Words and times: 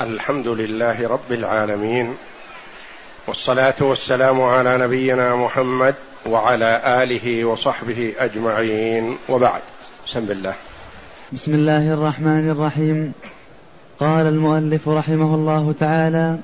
الحمد 0.00 0.48
لله 0.48 1.08
رب 1.08 1.32
العالمين 1.32 2.14
والصلاة 3.26 3.74
والسلام 3.80 4.42
على 4.42 4.78
نبينا 4.78 5.36
محمد 5.36 5.94
وعلى 6.26 7.02
آله 7.02 7.44
وصحبه 7.44 8.12
أجمعين. 8.18 9.16
وبعد 9.28 9.60
بسم 10.06 10.30
الله. 10.30 10.54
بسم 11.32 11.54
الله 11.54 11.94
الرحمن 11.94 12.50
الرحيم. 12.50 13.12
قال 14.00 14.26
المؤلف 14.26 14.88
رحمه 14.88 15.34
الله 15.34 15.74
تعالى 15.80 16.38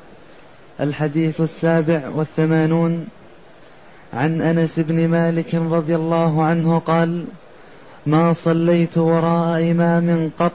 الحديث 0.81 1.41
السابع 1.41 2.09
والثمانون. 2.15 3.09
عن 4.15 4.41
أنس 4.41 4.79
بن 4.79 5.09
مالك 5.09 5.55
رضي 5.55 5.97
الله 5.97 6.45
عنه 6.45 6.79
قال 6.79 7.25
ما 8.07 8.33
صليت 8.33 8.99
وراء 8.99 9.71
إمام 9.71 10.31
قط 10.39 10.53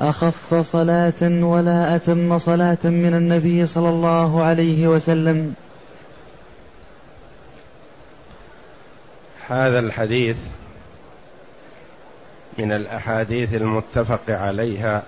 أخف 0.00 0.54
صلاة 0.54 1.22
ولا 1.22 1.96
أتم 1.96 2.38
صلاة 2.38 2.78
من 2.84 3.14
النبي 3.14 3.66
صلى 3.66 3.88
الله 3.88 4.44
عليه 4.44 4.88
وسلم. 4.88 5.54
هذا 9.48 9.78
الحديث 9.78 10.38
من 12.58 12.72
الأحاديث 12.72 13.54
المتفق 13.54 14.20
عليها 14.28 15.02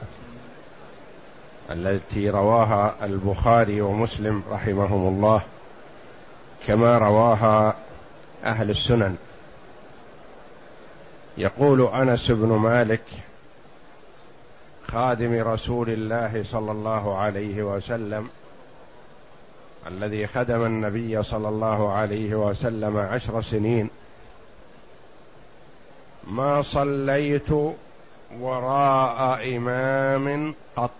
التي 1.70 2.31
رواها 2.31 2.95
البخاري 3.03 3.81
ومسلم 3.81 4.43
رحمهم 4.51 5.15
الله 5.15 5.41
كما 6.67 6.98
رواها 6.98 7.75
أهل 8.45 8.70
السنن. 8.70 9.17
يقول 11.39 11.83
أنس 11.83 12.31
بن 12.31 12.48
مالك 12.48 13.03
خادم 14.91 15.48
رسول 15.48 15.91
الله 15.91 16.45
صلى 16.45 16.73
الله 16.73 17.19
عليه 17.19 17.62
وسلم 17.62 18.28
الذي 19.87 20.27
خدم 20.27 20.64
النبي 20.64 21.22
صلى 21.22 21.48
الله 21.48 21.92
عليه 21.92 22.34
وسلم 22.34 22.97
عشر 22.97 23.42
سنين. 23.42 23.91
ما 26.25 26.62
صليت 26.62 27.50
وراء 28.41 29.56
إمام 29.56 30.55
قط. 30.77 30.91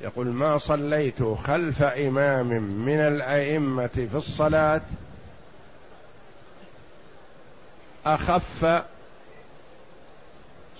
يقول 0.00 0.26
ما 0.26 0.58
صليت 0.58 1.22
خلف 1.22 1.82
إمام 1.82 2.46
من 2.62 3.00
الأئمة 3.00 3.86
في 3.86 4.14
الصلاة 4.14 4.82
أخف 8.06 8.82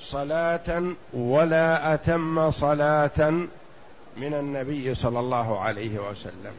صلاة 0.07 0.83
ولا 1.12 1.95
أتم 1.95 2.51
صلاة 2.51 3.31
من 4.17 4.35
النبي 4.35 4.95
صلى 4.95 5.21
الله 5.21 5.61
عليه 5.61 5.99
وسلم. 5.99 6.53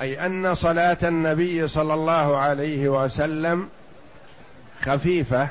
أي 0.00 0.26
أن 0.26 0.54
صلاة 0.54 0.98
النبي 1.02 1.68
صلى 1.68 1.94
الله 1.94 2.36
عليه 2.36 2.88
وسلم 2.88 3.68
خفيفة 4.82 5.48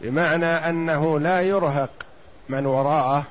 بمعنى 0.00 0.46
أنه 0.46 1.20
لا 1.20 1.40
يرهق 1.40 1.90
من 2.48 2.66
وراءه 2.66 3.24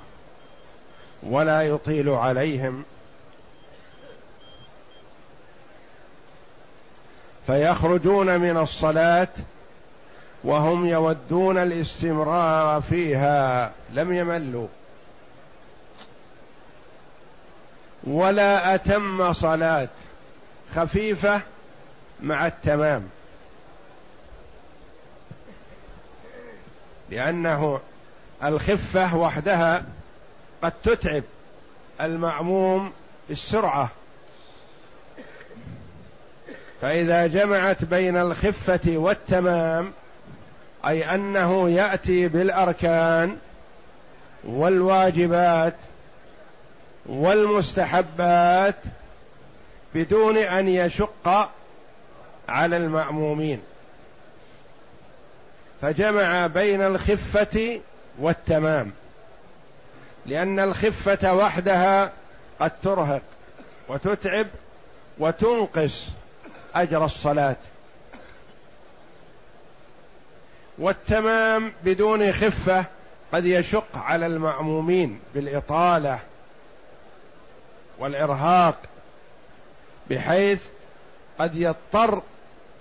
ولا 1.24 1.62
يطيل 1.62 2.10
عليهم. 2.10 2.84
فيخرجون 7.48 8.40
من 8.40 8.58
الصلاة 8.58 9.28
وهم 10.44 10.86
يودون 10.86 11.58
الاستمرار 11.58 12.82
فيها 12.82 13.72
لم 13.94 14.14
يملوا. 14.14 14.68
ولا 18.04 18.76
أتم 18.76 19.34
صلاة 19.34 19.88
خفيفة 20.76 21.42
مع 22.22 22.48
التمام. 22.48 23.10
لأنه 27.10 27.80
الخفة 28.44 29.16
وحدها 29.16 29.84
قد 30.64 30.74
تتعب 30.84 31.24
المأموم 32.02 32.92
بالسرعة. 33.30 33.90
فإذا 36.82 37.28
جمعت 37.28 37.86
بين 37.86 38.18
الخفة 38.18 38.98
والتمام 38.98 39.94
أي 40.88 41.16
أنه 41.16 41.70
يأتي 41.70 42.28
بالأركان 42.28 43.38
والواجبات 44.44 45.76
والمستحبات 47.06 48.76
بدون 49.96 50.38
أن 50.38 50.68
يشق 50.68 51.50
على 52.50 52.78
المأمومين. 52.78 53.62
فجمع 55.82 56.48
بين 56.48 56.82
الخفة 56.82 57.82
والتمام 58.20 58.92
لأن 60.26 60.60
الخفة 60.60 61.34
وحدها 61.34 62.12
قد 62.60 62.72
ترهق 62.84 63.22
وتتعب 63.88 64.48
وتنقص 65.20 66.10
أجر 66.76 67.06
الصلاة. 67.06 67.56
والتمام 70.78 71.74
بدون 71.84 72.32
خفة 72.32 72.86
قد 73.34 73.46
يشق 73.46 73.98
على 73.98 74.26
المأمومين 74.26 75.20
بالإطالة 75.36 76.20
والإرهاق 78.00 78.78
بحيث 80.10 80.64
قد 81.40 81.56
يضطر 81.56 82.22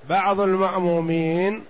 بعض 0.08 0.40
المأمومين 0.40 1.64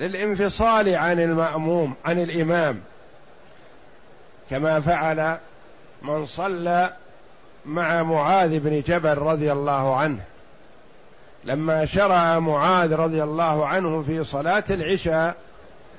للانفصال 0.00 0.94
عن 0.94 1.20
المأموم 1.20 1.94
عن 2.04 2.22
الإمام. 2.22 2.80
كما 4.50 4.80
فعل 4.80 5.38
من 6.02 6.26
صلى 6.26 6.92
مع 7.66 8.02
معاذ 8.02 8.58
بن 8.58 8.80
جبل 8.80 9.18
رضي 9.18 9.52
الله 9.52 9.96
عنه. 9.96 10.24
لما 11.44 11.84
شرع 11.84 12.38
معاذ 12.38 12.92
رضي 12.92 13.22
الله 13.22 13.66
عنه 13.66 14.02
في 14.02 14.24
صلاة 14.24 14.64
العشاء 14.70 15.34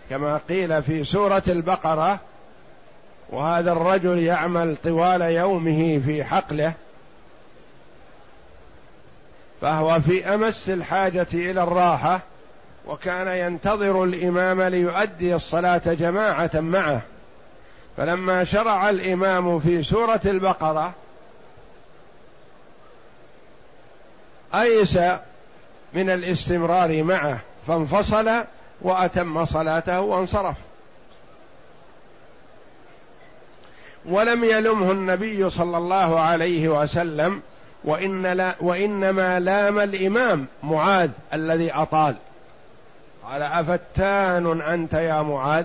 كما 0.09 0.37
قيل 0.49 0.83
في 0.83 1.03
سورة 1.03 1.43
البقرة 1.47 2.19
وهذا 3.29 3.71
الرجل 3.71 4.19
يعمل 4.19 4.77
طوال 4.83 5.21
يومه 5.21 6.01
في 6.05 6.23
حقله 6.23 6.73
فهو 9.61 9.99
في 9.99 10.33
أمس 10.33 10.69
الحاجة 10.69 11.27
إلى 11.33 11.63
الراحة 11.63 12.19
وكان 12.87 13.27
ينتظر 13.27 14.03
الإمام 14.03 14.61
ليؤدي 14.61 15.35
الصلاة 15.35 15.81
جماعة 15.85 16.51
معه. 16.53 17.01
فلما 17.97 18.43
شرع 18.43 18.89
الإمام 18.89 19.59
في 19.59 19.83
سورة 19.83 20.21
البقرة 20.25 20.93
أيس 24.55 24.99
من 25.93 26.09
الاستمرار 26.09 27.03
معه 27.03 27.39
فانفصل 27.67 28.43
وأتم 28.81 29.45
صلاته 29.45 30.01
وانصرف. 30.01 30.55
ولم 34.05 34.43
يلمه 34.43 34.91
النبي 34.91 35.49
صلى 35.49 35.77
الله 35.77 36.19
عليه 36.19 36.69
وسلم 36.69 37.41
وإن 37.83 38.25
لا 38.25 38.55
وإنما 38.61 39.39
لام 39.39 39.79
الإمام 39.79 40.45
معاذ 40.63 41.09
الذي 41.33 41.71
أطال. 41.71 42.15
قال 43.23 43.41
أفتان 43.41 44.61
أنت 44.61 44.93
يا 44.93 45.21
معاذ؟ 45.21 45.63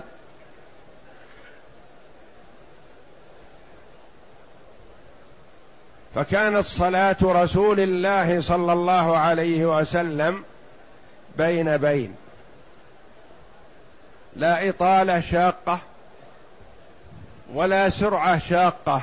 فكانت 6.15 6.65
صلاه 6.65 7.17
رسول 7.21 7.79
الله 7.79 8.41
صلى 8.41 8.73
الله 8.73 9.17
عليه 9.17 9.79
وسلم 9.79 10.43
بين 11.37 11.77
بين. 11.77 12.15
لا 14.35 14.69
إطالة 14.69 15.19
شاقة 15.19 15.79
ولا 17.53 17.89
سرعة 17.89 18.39
شاقة 18.39 19.01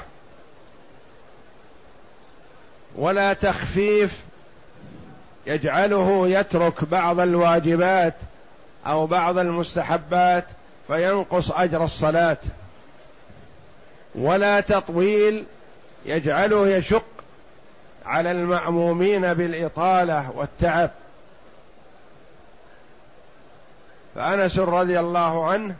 ولا 2.96 3.32
تخفيف 3.32 4.20
يجعله 5.46 6.28
يترك 6.28 6.84
بعض 6.84 7.20
الواجبات 7.20 8.14
أو 8.86 9.06
بعض 9.06 9.38
المستحبات 9.38 10.44
فينقص 10.86 11.50
أجر 11.50 11.84
الصلاة. 11.84 12.36
ولا 14.14 14.60
تطويل 14.60 15.44
يجعله 16.06 16.68
يشق 16.68 17.04
على 18.06 18.30
المأمومين 18.30 19.34
بالإطالة 19.34 20.30
والتعب. 20.34 20.90
فأنس 24.14 24.58
رضي 24.58 25.00
الله 25.00 25.46
عنه 25.46 25.74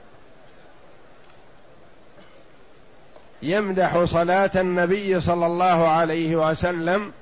يمدح 3.42 4.04
صلاة 4.04 4.50
النبي 4.56 5.20
صلى 5.20 5.46
الله 5.46 5.88
عليه 5.88 6.36
وسلم 6.36 7.12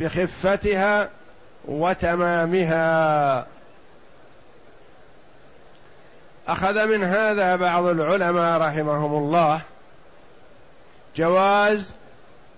بخفتها 0.00 1.08
وتمامها. 1.64 3.46
أخذ 6.48 6.86
من 6.86 7.04
هذا 7.04 7.56
بعض 7.56 7.84
العلماء 7.84 8.60
رحمهم 8.60 9.24
الله 9.24 9.60
جواز 11.16 11.92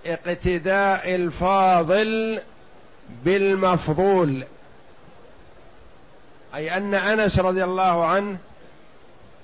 اقتداء 0.06 1.14
الفاضل 1.14 2.40
بالمفضول. 3.25 4.44
أي 6.54 6.76
أن 6.76 6.94
أنس 6.94 7.38
رضي 7.38 7.64
الله 7.64 8.04
عنه 8.04 8.38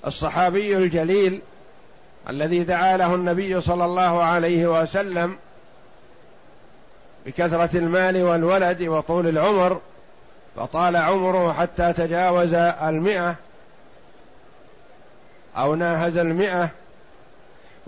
الصحابي 0.07 0.77
الجليل 0.77 1.41
الذي 2.29 2.63
دعا 2.63 2.97
له 2.97 3.15
النبي 3.15 3.61
صلى 3.61 3.85
الله 3.85 4.23
عليه 4.23 4.81
وسلم 4.81 5.37
بكثرة 7.25 7.77
المال 7.77 8.23
والولد 8.23 8.81
وطول 8.81 9.27
العمر 9.27 9.81
فطال 10.55 10.95
عمره 10.95 11.53
حتى 11.53 11.93
تجاوز 11.93 12.53
المئة 12.53 13.35
أو 15.57 15.75
ناهز 15.75 16.17
المئة 16.17 16.69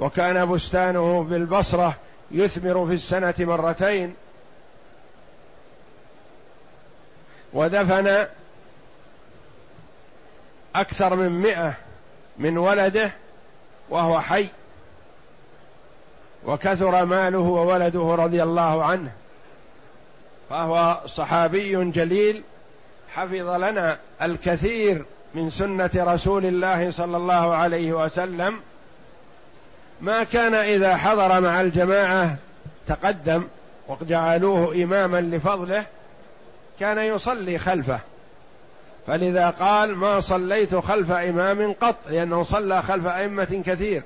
وكان 0.01 0.45
بستانه 0.45 1.23
بالبصرة 1.23 1.95
يثمر 2.31 2.85
في 2.87 2.93
السنة 2.93 3.33
مرتين. 3.39 4.15
ودفن 7.53 8.27
أكثر 10.75 11.15
من 11.15 11.29
مئة 11.29 11.73
من 12.37 12.57
ولده 12.57 13.11
وهو 13.89 14.21
حي. 14.21 14.47
وكثر 16.45 17.05
ماله 17.05 17.39
وولده 17.39 18.15
رضي 18.15 18.43
الله 18.43 18.85
عنه. 18.85 19.11
فهو 20.49 21.01
صحابي 21.05 21.91
جليل. 21.91 22.43
حفظ 23.13 23.33
لنا 23.33 23.99
الكثير 24.21 25.05
من 25.33 25.49
سنة 25.49 25.91
رسول 25.95 26.45
الله 26.45 26.91
صلى 26.91 27.17
الله 27.17 27.55
عليه 27.55 27.93
وسلم. 27.93 28.59
ما 30.01 30.23
كان 30.23 30.53
إذا 30.53 30.97
حضر 30.97 31.41
مع 31.41 31.61
الجماعة 31.61 32.37
تقدم 32.87 33.43
وجعلوه 33.87 34.83
إماما 34.83 35.21
لفضله 35.21 35.85
كان 36.79 36.97
يصلي 36.97 37.57
خلفه. 37.57 37.99
فلذا 39.07 39.49
قال 39.49 39.95
ما 39.95 40.19
صليت 40.19 40.75
خلف 40.75 41.11
إمام 41.11 41.73
قط 41.73 41.95
لأنه 42.09 42.43
صلى 42.43 42.81
خلف 42.81 43.07
أئمة 43.07 43.61
كثير. 43.65 44.03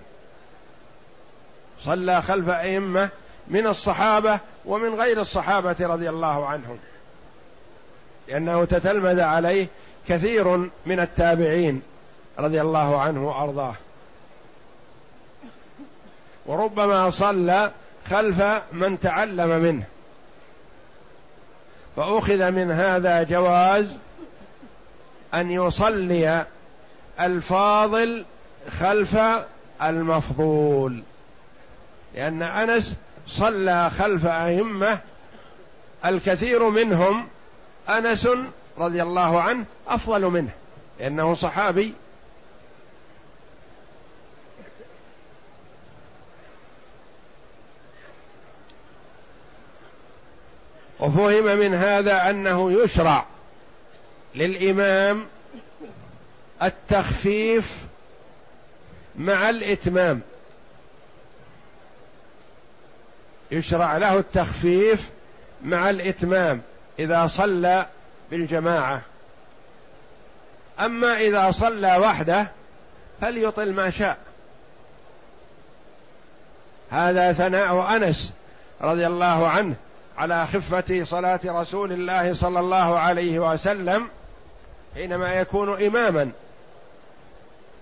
صلى 1.81 2.21
خلف 2.21 2.49
أئمة 2.49 3.09
من 3.47 3.67
الصحابة 3.67 4.39
ومن 4.65 4.95
غير 4.95 5.21
الصحابة 5.21 5.75
رضي 5.79 6.09
الله 6.09 6.47
عنهم. 6.47 6.77
لأنه 8.27 8.65
تتلمذ 8.65 9.19
عليه 9.19 9.67
كثير 10.07 10.57
من 10.85 10.99
التابعين 10.99 11.81
رضي 12.39 12.61
الله 12.61 13.01
عنه 13.01 13.27
وأرضاه. 13.27 13.75
وربما 16.45 17.09
صلى 17.09 17.71
خلف 18.09 18.41
من 18.71 18.99
تعلم 18.99 19.49
منه. 19.49 19.83
فأخذ 21.95 22.51
من 22.51 22.71
هذا 22.71 23.23
جواز 23.23 23.97
أن 25.33 25.51
يصلي 25.51 26.45
الفاضل 27.19 28.25
خلف 28.79 29.17
المفضول. 29.81 31.03
لأن 32.15 32.41
أنس 32.41 32.95
صلى 33.27 33.89
خلف 33.89 34.25
أئمة 34.25 34.99
الكثير 36.05 36.69
منهم 36.69 37.27
أنس 37.89 38.27
رضي 38.77 39.03
الله 39.03 39.41
عنه 39.41 39.65
أفضل 39.87 40.21
منه 40.21 40.49
لأنه 40.99 41.33
صحابي 41.33 41.93
وفهم 50.99 51.57
من 51.57 51.73
هذا 51.73 52.29
أنه 52.29 52.83
يشرع 52.83 53.25
للإمام 54.35 55.25
التخفيف 56.63 57.77
مع 59.15 59.49
الإتمام. 59.49 60.21
يشرع 63.51 63.97
له 63.97 64.17
التخفيف 64.17 65.09
مع 65.63 65.89
الإتمام 65.89 66.61
إذا 66.99 67.27
صلى 67.27 67.85
بالجماعة. 68.31 69.01
أما 70.79 71.17
إذا 71.17 71.51
صلى 71.51 71.97
وحده 71.97 72.51
فليطل 73.21 73.73
ما 73.73 73.89
شاء. 73.89 74.17
هذا 76.91 77.33
ثناء 77.33 77.95
أنس 77.95 78.33
رضي 78.81 79.07
الله 79.07 79.47
عنه. 79.47 79.75
على 80.17 80.47
خفة 80.47 81.03
صلاة 81.03 81.39
رسول 81.45 81.91
الله 81.91 82.33
صلى 82.33 82.59
الله 82.59 82.99
عليه 82.99 83.39
وسلم 83.39 84.07
حينما 84.95 85.33
يكون 85.33 85.83
إماما 85.83 86.31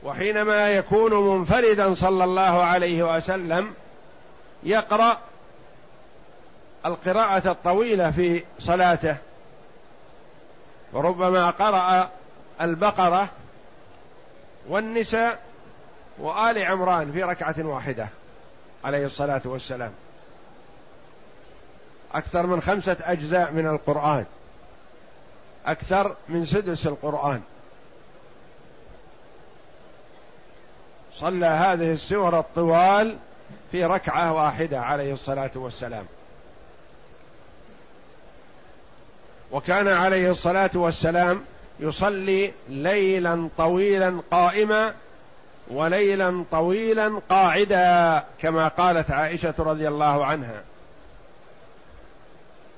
وحينما 0.03 0.69
يكون 0.69 1.13
منفردا 1.13 1.93
صلى 1.93 2.23
الله 2.23 2.63
عليه 2.63 3.15
وسلم 3.15 3.73
يقرأ 4.63 5.17
القراءة 6.85 7.51
الطويلة 7.51 8.11
في 8.11 8.43
صلاته 8.59 9.17
وربما 10.93 11.49
قرأ 11.49 12.09
البقرة 12.61 13.29
والنساء 14.69 15.39
وآل 16.19 16.63
عمران 16.65 17.11
في 17.11 17.23
ركعة 17.23 17.55
واحدة 17.59 18.07
عليه 18.83 19.05
الصلاة 19.05 19.41
والسلام. 19.45 19.91
أكثر 22.15 22.45
من 22.47 22.61
خمسة 22.61 22.97
أجزاء 23.01 23.51
من 23.51 23.67
القرآن. 23.67 24.25
أكثر 25.65 26.15
من 26.29 26.45
سدس 26.45 26.87
القرآن. 26.87 27.41
صلى 31.15 31.45
هذه 31.45 31.93
السور 31.93 32.39
الطوال 32.39 33.17
في 33.71 33.85
ركعة 33.85 34.33
واحدة 34.33 34.81
عليه 34.81 35.13
الصلاة 35.13 35.51
والسلام. 35.55 36.05
وكان 39.51 39.87
عليه 39.87 40.31
الصلاة 40.31 40.71
والسلام 40.73 41.45
يصلي 41.79 42.53
ليلا 42.69 43.49
طويلا 43.57 44.19
قائما 44.31 44.93
وليلا 45.67 46.43
طويلا 46.51 47.21
قاعدا 47.29 48.23
كما 48.39 48.67
قالت 48.67 49.11
عائشة 49.11 49.53
رضي 49.59 49.87
الله 49.87 50.25
عنها. 50.25 50.61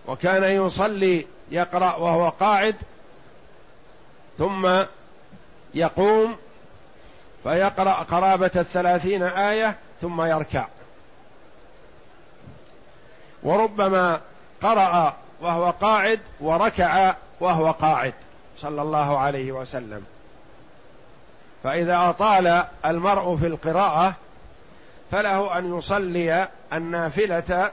وكان 0.08 0.44
يصلي 0.44 1.26
يقرأ 1.52 1.96
وهو 1.96 2.30
قاعد 2.30 2.76
ثم 4.38 4.84
يقوم 5.74 6.36
فيقرأ 7.44 7.94
قرابة 7.94 8.52
الثلاثين 8.56 9.24
آية 9.24 9.76
ثم 10.02 10.22
يركع. 10.22 10.66
وربما 13.44 14.22
قرأ 14.62 15.14
وهو 15.42 15.70
قاعد 15.70 16.20
وركع 16.40 17.14
وهو 17.40 17.72
قاعد 17.72 18.14
صلى 18.62 18.82
الله 18.82 19.18
عليه 19.18 19.52
وسلم. 19.52 20.06
فإذا 21.64 22.10
أطال 22.10 22.64
المرء 22.86 23.38
في 23.38 23.48
القراءة 23.48 24.16
فله 25.12 25.58
أن 25.58 25.78
يصلي 25.78 26.48
النافلة 26.74 27.72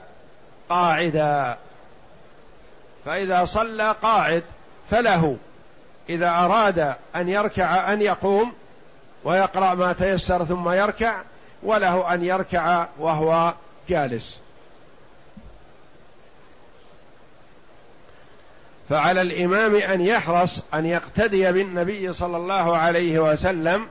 قاعدا. 0.69 1.57
فإذا 3.05 3.45
صلى 3.45 3.95
قاعد 4.01 4.43
فله. 4.89 5.37
إذا 6.09 6.29
أراد 6.29 6.95
أن 7.15 7.29
يركع 7.29 7.93
أن 7.93 8.01
يقوم 8.01 8.53
ويقرأ 9.23 9.73
ما 9.73 9.93
تيسر 9.93 10.45
ثم 10.45 10.69
يركع 10.69 11.21
وله 11.63 12.13
أن 12.13 12.23
يركع 12.23 12.87
وهو 12.99 13.53
جالس. 13.89 14.39
فعلى 18.89 19.21
الإمام 19.21 19.75
أن 19.75 20.01
يحرص 20.01 20.61
أن 20.73 20.85
يقتدي 20.85 21.51
بالنبي 21.51 22.13
صلى 22.13 22.37
الله 22.37 22.77
عليه 22.77 23.19
وسلم 23.19 23.87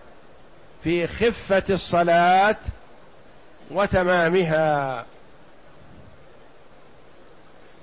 في 0.84 1.06
خفة 1.06 1.62
الصلاة 1.70 2.56
وتمامها. 3.70 5.04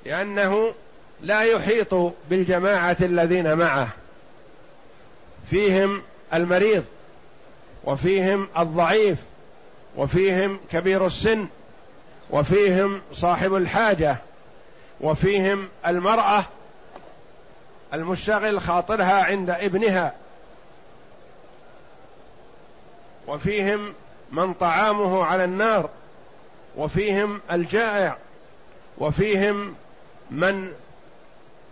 لأنه 0.05 0.73
لا 1.21 1.41
يحيط 1.41 1.93
بالجماعة 2.29 2.97
الذين 3.01 3.57
معه. 3.57 3.89
فيهم 5.49 6.01
المريض 6.33 6.85
وفيهم 7.83 8.47
الضعيف 8.57 9.17
وفيهم 9.97 10.59
كبير 10.71 11.05
السن 11.05 11.47
وفيهم 12.29 13.01
صاحب 13.13 13.55
الحاجة 13.55 14.17
وفيهم 15.01 15.67
المرأة 15.87 16.45
المشتغل 17.93 18.61
خاطرها 18.61 19.23
عند 19.23 19.49
ابنها 19.49 20.13
وفيهم 23.27 23.93
من 24.31 24.53
طعامه 24.53 25.23
على 25.23 25.43
النار 25.43 25.89
وفيهم 26.77 27.41
الجائع 27.51 28.17
وفيهم 28.97 29.75
من 30.31 30.71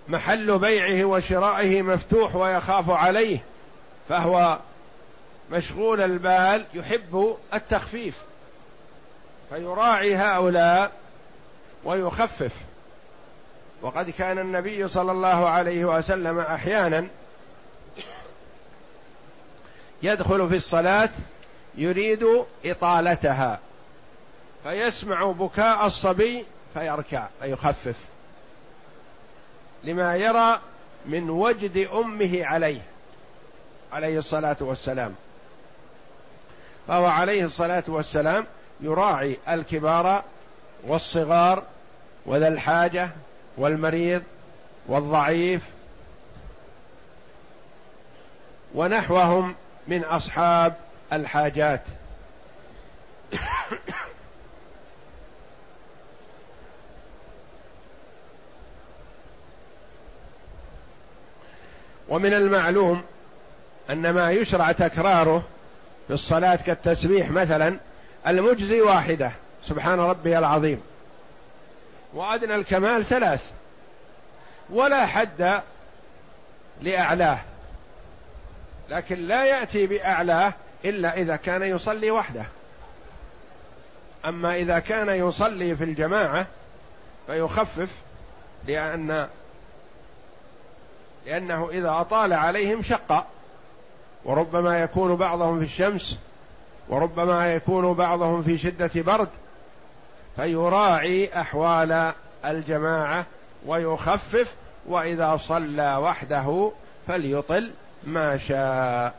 محل 0.08 0.60
بيعه 0.60 1.06
وشرائه 1.06 1.82
مفتوح 1.82 2.36
ويخاف 2.36 2.90
عليه 2.90 3.40
فهو 4.10 4.60
مشغول 5.52 6.02
البال 6.02 6.66
يحب 6.74 7.38
التخفيف 7.54 8.16
فيراعي 9.50 10.16
هؤلاء 10.16 10.92
ويخفف. 11.84 12.52
وقد 13.82 14.10
كان 14.10 14.40
النبي 14.40 14.88
صلى 14.88 15.12
الله 15.12 15.50
عليه 15.50 15.86
وسلم 15.86 16.40
أحيانا 16.40 17.08
يدخل 20.04 20.50
في 20.50 20.56
الصلاة 20.56 21.10
يريد 21.76 22.28
إطالتها 22.66 23.60
فيسمع 24.64 25.26
بكاء 25.32 25.86
الصبي 25.86 26.46
فيركع 26.74 27.28
فيخفف. 27.42 27.96
لما 29.88 30.16
يرى 30.16 30.60
من 31.06 31.30
وجد 31.30 31.88
أمه 31.94 32.46
عليه 32.46 32.82
عليه 33.94 34.20
الصلاة 34.20 34.58
والسلام. 34.60 35.16
فهو 36.88 37.06
عليه 37.06 37.46
الصلاة 37.46 37.84
والسلام 37.88 38.46
يراعي 38.82 39.38
الكبار 39.50 40.24
والصغار 40.84 41.64
وذا 42.26 42.48
الحاجة 42.48 43.12
والمريض 43.58 44.24
والضعيف 44.88 45.64
ونحوهم 48.76 49.56
من 49.88 50.04
أصحاب 50.04 50.74
الحاجات. 51.14 51.82
ومن 62.10 62.34
المعلوم 62.34 63.04
أن 63.90 64.10
ما 64.10 64.32
يشرع 64.32 64.72
تكراره 64.72 65.44
في 66.08 66.14
الصلاة 66.14 66.56
كالتسبيح 66.56 67.32
مثلا 67.32 67.78
المجزي 68.28 68.82
واحدة 68.82 69.32
سبحان 69.64 70.00
ربي 70.00 70.38
العظيم. 70.38 70.82
وأدنى 72.14 72.56
الكمال 72.56 73.06
ثلاث. 73.06 73.52
ولا 74.70 75.06
حد 75.06 75.62
لأعلاه. 76.82 77.40
لكن 78.90 79.20
لا 79.20 79.46
يأتي 79.46 79.88
بأعلاه 79.88 80.54
إلا 80.86 81.18
إذا 81.18 81.36
كان 81.36 81.64
يصلي 81.64 82.12
وحده. 82.12 82.46
أما 84.26 84.56
إذا 84.56 84.80
كان 84.80 85.10
يصلي 85.10 85.76
في 85.76 85.84
الجماعة 85.84 86.48
فيخفف 87.28 87.90
لأن 88.68 89.28
لأنه 91.28 91.70
إذا 91.72 92.02
أطال 92.02 92.34
عليهم 92.34 92.82
شق. 92.82 93.28
وربما 94.26 94.80
يكون 94.82 95.16
بعضهم 95.16 95.60
في 95.60 95.66
الشمس 95.66 96.20
وربما 96.90 97.54
يكون 97.54 97.94
بعضهم 97.94 98.44
في 98.44 98.58
شدة 98.58 98.92
برد. 98.96 99.30
فيراعي 100.36 101.42
أحوال 101.42 102.14
الجماعة 102.46 103.26
ويخفف 103.66 104.56
وإذا 104.86 105.38
صلى 105.38 105.96
وحده 105.96 106.72
فليطل 107.08 107.72
ما 108.04 108.38
شاء. 108.38 109.16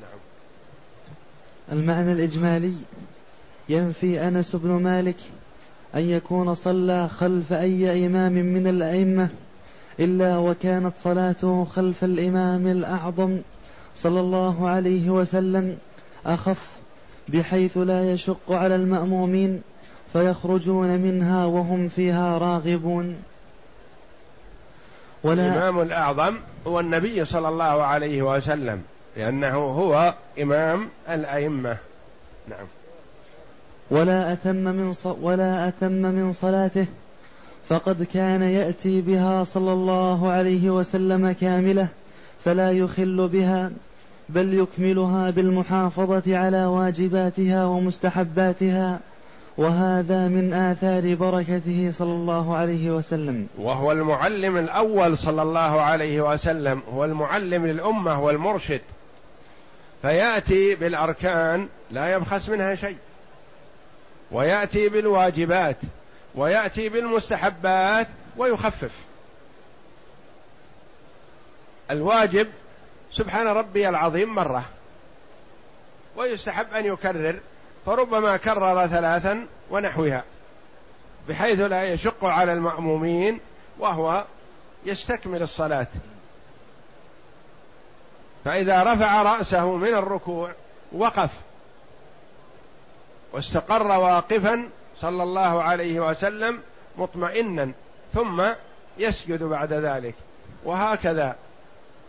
نعم. 0.00 0.18
المعنى 1.72 2.12
الإجمالي 2.12 2.74
ينفي 3.68 4.28
أنس 4.28 4.56
بن 4.56 4.70
مالك 4.70 5.16
أن 5.94 6.00
يكون 6.00 6.54
صلى 6.54 7.08
خلف 7.08 7.52
أي 7.52 8.06
إمام 8.06 8.32
من 8.32 8.66
الأئمة 8.66 9.28
إلا 10.00 10.38
وكانت 10.38 10.92
صلاته 10.96 11.64
خلف 11.64 12.04
الإمام 12.04 12.66
الأعظم 12.66 13.38
صلى 13.94 14.20
الله 14.20 14.68
عليه 14.68 15.10
وسلم 15.10 15.78
أخف 16.26 16.66
بحيث 17.28 17.78
لا 17.78 18.12
يشق 18.12 18.52
على 18.52 18.74
المأمومين 18.74 19.62
فيخرجون 20.12 20.98
منها 20.98 21.46
وهم 21.46 21.88
فيها 21.88 22.38
راغبون. 22.38 23.16
ولا 25.24 25.46
الإمام 25.48 25.80
الأعظم 25.80 26.36
هو 26.66 26.80
النبي 26.80 27.24
صلى 27.24 27.48
الله 27.48 27.82
عليه 27.82 28.22
وسلم 28.22 28.82
لأنه 29.16 29.54
هو 29.56 30.14
إمام 30.42 30.88
الأئمة. 31.08 31.76
نعم. 32.48 32.66
ولا 33.92 34.32
أتم 34.32 34.56
من 34.56 34.94
ولا 35.04 35.68
أتم 35.68 35.92
من 35.92 36.32
صلاته 36.32 36.86
فقد 37.68 38.02
كان 38.02 38.42
يأتي 38.42 39.00
بها 39.00 39.44
صلى 39.44 39.72
الله 39.72 40.30
عليه 40.30 40.70
وسلم 40.70 41.32
كاملة 41.32 41.88
فلا 42.44 42.72
يخل 42.72 43.28
بها 43.28 43.70
بل 44.28 44.54
يكملها 44.54 45.30
بالمحافظة 45.30 46.36
على 46.36 46.64
واجباتها 46.64 47.66
ومستحباتها 47.66 49.00
وهذا 49.56 50.28
من 50.28 50.52
آثار 50.52 51.14
بركته 51.14 51.90
صلى 51.92 52.12
الله 52.12 52.56
عليه 52.56 52.90
وسلم. 52.90 53.46
وهو 53.58 53.92
المعلم 53.92 54.56
الأول 54.56 55.18
صلى 55.18 55.42
الله 55.42 55.80
عليه 55.80 56.32
وسلم 56.32 56.82
هو 56.94 57.04
المعلم 57.04 57.66
للأمة 57.66 58.20
والمرشد 58.20 58.80
فيأتي 60.02 60.74
بالأركان 60.74 61.68
لا 61.90 62.12
يبخس 62.12 62.48
منها 62.48 62.74
شيء. 62.74 62.96
ويأتي 64.32 64.88
بالواجبات 64.88 65.76
ويأتي 66.34 66.88
بالمستحبات 66.88 68.08
ويخفف. 68.36 68.90
الواجب 71.90 72.48
سبحان 73.12 73.46
ربي 73.46 73.88
العظيم 73.88 74.34
مرة 74.34 74.64
ويستحب 76.16 76.74
أن 76.74 76.86
يكرر 76.86 77.40
فربما 77.86 78.36
كرر 78.36 78.86
ثلاثا 78.86 79.46
ونحوها 79.70 80.24
بحيث 81.28 81.60
لا 81.60 81.82
يشق 81.82 82.24
على 82.24 82.52
المأمومين 82.52 83.40
وهو 83.78 84.24
يستكمل 84.86 85.42
الصلاة. 85.42 85.86
فإذا 88.44 88.82
رفع 88.82 89.22
رأسه 89.22 89.76
من 89.76 89.94
الركوع 89.94 90.52
وقف. 90.92 91.30
واستقر 93.32 93.86
واقفا 93.86 94.68
صلى 95.00 95.22
الله 95.22 95.62
عليه 95.62 96.00
وسلم 96.00 96.58
مطمئنا 96.98 97.72
ثم 98.14 98.42
يسجد 98.98 99.42
بعد 99.42 99.72
ذلك. 99.72 100.14
وهكذا 100.64 101.36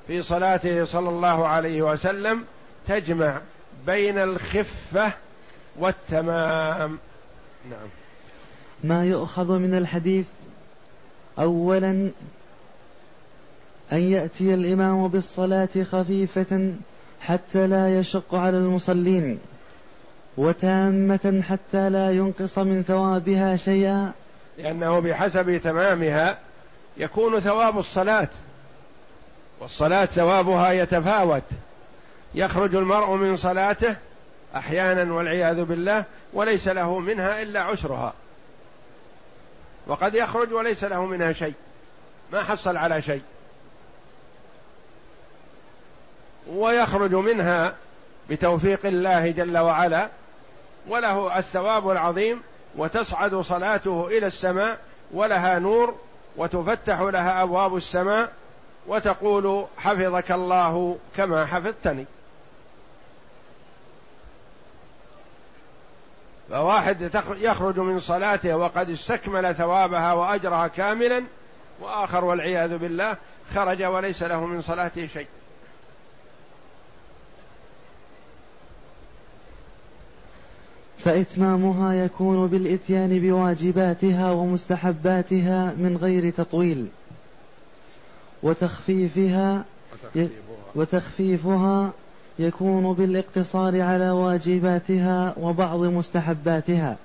في 0.07 0.21
صلاته 0.21 0.85
صلى 0.85 1.09
الله 1.09 1.47
عليه 1.47 1.81
وسلم 1.81 2.45
تجمع 2.87 3.41
بين 3.85 4.17
الخفة 4.17 5.13
والتمام. 5.79 6.99
نعم. 7.69 7.87
ما 8.83 9.05
يؤخذ 9.05 9.51
من 9.57 9.77
الحديث 9.77 10.25
اولا 11.39 12.09
أن 13.91 14.11
يأتي 14.11 14.53
الإمام 14.53 15.07
بالصلاة 15.07 15.83
خفيفة 15.91 16.73
حتى 17.21 17.67
لا 17.67 17.99
يشق 17.99 18.35
على 18.35 18.57
المصلين. 18.57 19.39
وتامة 20.37 21.43
حتى 21.49 21.89
لا 21.89 22.11
ينقص 22.11 22.57
من 22.57 22.83
ثوابها 22.83 23.55
شيئا. 23.55 24.11
لأنه 24.57 24.99
بحسب 24.99 25.57
تمامها 25.57 26.37
يكون 26.97 27.39
ثواب 27.39 27.79
الصلاة 27.79 28.27
والصلاة 29.59 30.05
ثوابها 30.05 30.71
يتفاوت. 30.71 31.43
يخرج 32.35 32.75
المرء 32.75 33.15
من 33.15 33.37
صلاته 33.37 33.95
أحيانا 34.55 35.13
والعياذ 35.13 35.63
بالله 35.63 36.05
وليس 36.33 36.67
له 36.67 36.99
منها 36.99 37.41
إلا 37.41 37.61
عشرها 37.61 38.13
وقد 39.87 40.15
يخرج 40.15 40.53
وليس 40.53 40.83
له 40.83 41.05
منها 41.05 41.33
شيء. 41.33 41.53
ما 42.31 42.43
حصل 42.43 42.77
على 42.77 43.01
شيء. 43.01 43.21
ويخرج 46.49 47.15
منها 47.15 47.75
بتوفيق 48.29 48.85
الله 48.85 49.31
جل 49.31 49.57
وعلا 49.57 50.09
وله 50.87 51.37
الثواب 51.39 51.89
العظيم 51.89 52.41
وتصعد 52.75 53.35
صلاته 53.35 54.07
إلى 54.07 54.27
السماء 54.27 54.79
ولها 55.11 55.59
نور 55.59 55.95
وتفتح 56.37 56.99
لها 56.99 57.43
أبواب 57.43 57.75
السماء 57.75 58.31
وتقول 58.87 59.65
حفظك 59.77 60.31
الله 60.31 60.97
كما 61.17 61.45
حفظتني. 61.45 62.05
فواحد 66.49 67.23
يخرج 67.29 67.79
من 67.79 67.99
صلاته 67.99 68.55
وقد 68.57 68.89
استكمل 68.89 69.55
ثوابها 69.55 70.13
وأجرها 70.13 70.67
كاملا 70.67 71.23
وآخر 71.81 72.25
والعياذ 72.25 72.77
بالله 72.77 73.17
خرج 73.55 73.83
وليس 73.83 74.23
له 74.23 74.45
من 74.45 74.61
صلاته 74.61 75.07
شيء. 75.07 75.27
فإتمامها 81.03 81.93
يكون 81.93 82.47
بالإتيان 82.47 83.19
بواجباتها 83.19 84.31
ومستحباتها 84.31 85.73
من 85.77 85.97
غير 86.01 86.29
تطويل 86.29 86.87
وتخفيفها 88.43 89.65
وتخفيفها. 90.75 91.91
يكون 92.39 92.93
بالاقتصار 92.93 93.81
على 93.81 94.09
واجباتها 94.09 95.35
وبعض 95.37 95.79
مستحباتها. 95.79 96.97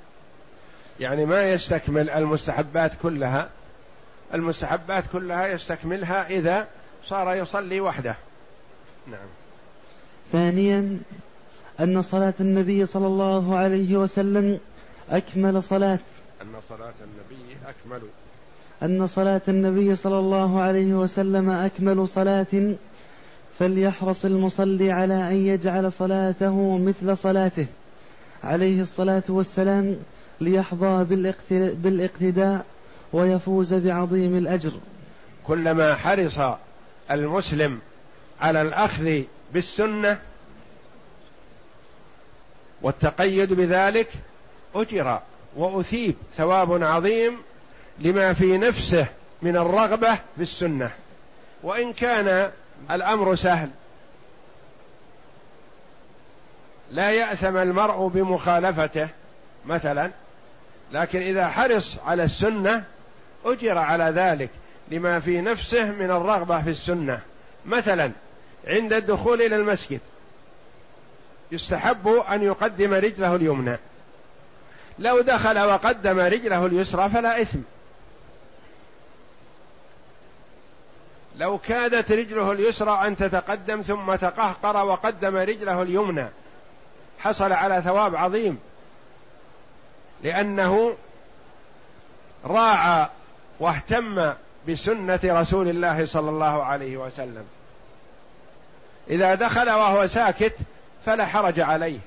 يعني 1.01 1.27
ما 1.27 1.53
يستكمل 1.53 2.11
المستحبات 2.11 2.93
كلها 3.03 3.49
المستحبات 4.35 5.05
كلها 5.13 5.47
يستكملها 5.47 6.29
إذا 6.29 6.67
صار 7.07 7.35
يصلي 7.35 7.81
وحده. 7.81 8.17
نعم. 9.07 9.29
ثانيا 10.33 10.99
أن 11.81 12.03
صلاة 12.03 12.35
النبي 12.41 12.87
صلى 12.87 13.07
الله 13.07 13.57
عليه 13.57 13.97
وسلم 13.97 14.61
أكمل 15.11 15.63
صلاة. 15.63 15.99
أن 16.43 16.53
صلاة 16.69 16.95
النبي 17.01 17.57
أكمل. 17.67 18.03
أن 18.83 19.07
صلاة 19.07 19.41
النبي 19.49 19.97
صلى 19.97 20.19
الله 20.19 20.61
عليه 20.61 20.95
وسلم 20.95 21.51
أكمل 21.51 22.09
صلاة 22.09 22.75
فليحرص 23.59 24.25
المصلي 24.25 24.91
على 24.93 25.15
أن 25.15 25.37
يجعل 25.37 25.93
صلاته 25.93 26.79
مثل 26.79 27.17
صلاته. 27.17 27.67
عليه 28.45 28.83
الصلاة 28.83 29.23
والسلام 29.29 29.97
ليحظى 30.41 31.05
بالإقتداء 31.83 32.65
ويفوز 33.13 33.75
بعظيم 33.75 34.37
الأجر. 34.37 34.73
كلما 35.45 35.95
حرص 35.95 36.39
المسلم 37.11 37.79
على 38.41 38.63
الأخذ 38.63 39.23
بالسنة 39.55 40.19
والتقيد 42.83 43.53
بذلك 43.53 44.09
أجر 44.75 45.21
وأثيب 45.57 46.15
ثواب 46.37 46.83
عظيم 46.83 47.39
لما 47.99 48.33
في 48.33 48.59
نفسه 48.59 49.07
من 49.43 49.57
الرغبة 49.57 50.15
في 50.15 50.43
السنة. 50.43 50.91
وإن 51.63 51.93
كان 51.93 52.51
الأمر 52.91 53.35
سهل 53.35 53.71
لا 56.91 57.11
يأثم 57.11 57.57
المرء 57.57 58.09
بمخالفته 58.09 59.09
مثلا 59.67 60.11
لكن 60.93 61.23
إذا 61.23 61.49
حرص 61.49 61.99
على 62.07 62.23
السنة 62.23 62.85
أجر 63.45 63.79
على 63.79 64.05
ذلك 64.05 64.51
لما 64.91 65.21
في 65.21 65.41
نفسه 65.41 65.85
من 65.85 66.11
الرغبة 66.11 66.63
في 66.63 66.71
السنة. 66.71 67.21
مثلا 67.67 68.13
عند 68.67 68.93
الدخول 68.93 69.43
إلى 69.43 69.57
المسجد 69.57 70.01
يستحب 71.53 72.09
أن 72.09 72.43
يقدم 72.43 72.95
رجله 72.95 73.35
اليمنى. 73.35 73.77
لو 74.99 75.21
دخل 75.21 75.59
وقدم 75.59 76.19
رجله 76.19 76.67
اليسرى 76.67 77.11
فلا 77.11 77.43
إثم. 77.43 77.59
لو 81.37 81.59
كادت 81.59 82.13
رجله 82.13 82.53
اليسرى 82.53 83.07
أن 83.07 83.17
تتقدم 83.17 83.81
ثم 83.81 84.15
تقهقر 84.15 84.87
وقدم 84.87 85.37
رجله 85.37 85.83
اليمنى 85.83 86.27
حصل 87.19 87.53
على 87.53 87.83
ثواب 87.83 88.17
عظيم. 88.17 88.59
لأنه 90.23 90.97
راعى 92.45 93.09
واهتم 93.61 94.33
بسنة 94.69 95.21
رسول 95.25 95.69
الله 95.69 96.07
صلى 96.07 96.31
الله 96.31 96.65
عليه 96.65 96.97
وسلم. 96.97 97.45
إذا 99.11 99.35
دخل 99.35 99.71
وهو 99.71 100.07
ساكت 100.07 100.55
فلا 101.07 101.27
حرج 101.27 101.61
عليه. 101.61 101.99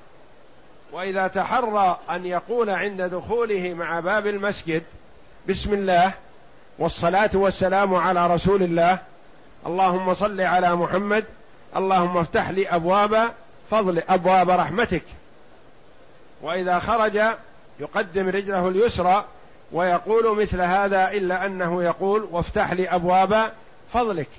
وإذا 0.91 1.27
تحرى 1.27 1.99
أن 2.09 2.25
يقول 2.25 2.69
عند 2.69 3.01
دخوله 3.01 3.73
مع 3.73 3.99
باب 3.99 4.27
المسجد 4.27 4.83
بسم 5.49 5.73
الله 5.73 6.13
والصلاة 6.79 7.29
والسلام 7.33 7.95
على 7.95 8.27
رسول 8.27 8.63
الله 8.63 8.99
اللهم 9.65 10.13
صل 10.13 10.41
على 10.41 10.75
محمد 10.75 11.25
اللهم 11.75 12.17
افتح 12.17 12.49
لي 12.49 12.67
أبواب 12.67 13.31
فضل 13.71 14.01
أبواب 14.09 14.49
رحمتك. 14.49 15.03
وإذا 16.41 16.79
خرج 16.79 17.21
يقدم 17.79 18.27
رجله 18.27 18.67
اليسرى 18.67 19.25
ويقول 19.71 20.41
مثل 20.41 20.61
هذا 20.61 21.11
إلا 21.11 21.45
أنه 21.45 21.83
يقول 21.83 22.27
وافتح 22.31 22.73
لي 22.73 22.87
أبواب 22.87 23.51
فضلك. 23.93 24.29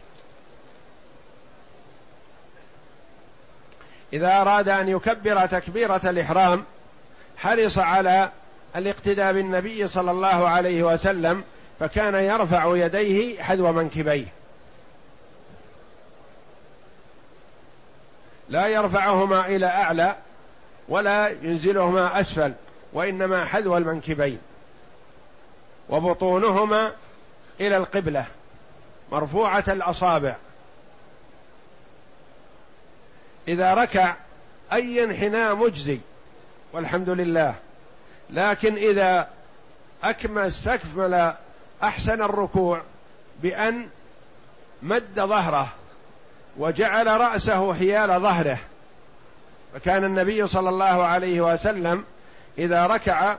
إذا 4.12 4.40
أراد 4.40 4.68
أن 4.68 4.88
يكبر 4.88 5.46
تكبيرة 5.46 6.00
الإحرام 6.04 6.64
حرص 7.36 7.78
على 7.78 8.30
الاقتداء 8.76 9.32
بالنبي 9.32 9.88
صلى 9.88 10.10
الله 10.10 10.48
عليه 10.48 10.82
وسلم 10.82 11.44
فكان 11.80 12.14
يرفع 12.14 12.76
يديه 12.76 13.42
حذو 13.42 13.72
منكبيه. 13.72 14.26
لا 18.48 18.66
يرفعهما 18.66 19.46
إلى 19.46 19.66
أعلى 19.66 20.16
ولا 20.88 21.28
ينزلهما 21.28 22.20
أسفل 22.20 22.52
وإنما 22.92 23.44
حذو 23.44 23.76
المنكبين 23.76 24.38
وبطونهما 25.88 26.92
إلى 27.60 27.76
القبلة 27.76 28.26
مرفوعة 29.12 29.64
الأصابع. 29.68 30.36
إذا 33.48 33.74
ركع 33.74 34.14
أي 34.72 35.04
انحناء 35.04 35.54
مجزي 35.54 35.98
والحمد 36.72 37.08
لله. 37.08 37.54
لكن 38.30 38.74
إذا 38.74 39.28
أكمل 40.04 40.42
استكمل 40.42 41.34
أحسن 41.82 42.22
الركوع 42.22 42.82
بأن 43.42 43.88
مد 44.82 45.14
ظهره 45.20 45.68
وجعل 46.58 47.06
رأسه 47.06 47.74
حيال 47.74 48.20
ظهره. 48.20 48.58
فكان 49.74 50.04
النبي 50.04 50.46
صلى 50.46 50.68
الله 50.68 51.04
عليه 51.04 51.40
وسلم 51.40 52.04
إذا 52.58 52.86
ركع 52.86 53.36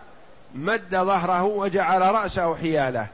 مد 0.55 0.89
ظهره 0.91 1.43
وجعل 1.43 2.01
رأسه 2.01 2.55
حياله. 2.55 3.07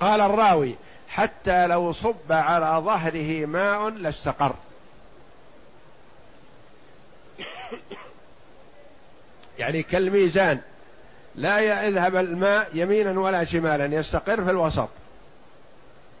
قال 0.00 0.20
الراوي 0.20 0.74
حتى 1.08 1.66
لو 1.66 1.92
صب 1.92 2.32
على 2.32 2.82
ظهره 2.84 3.46
ماء 3.46 3.88
لاستقر. 3.88 4.54
يعني 9.58 9.82
كالميزان 9.82 10.60
لا 11.34 11.86
يذهب 11.86 12.16
الماء 12.16 12.70
يمينا 12.74 13.20
ولا 13.20 13.44
شمالا 13.44 13.96
يستقر 13.96 14.44
في 14.44 14.50
الوسط 14.50 14.88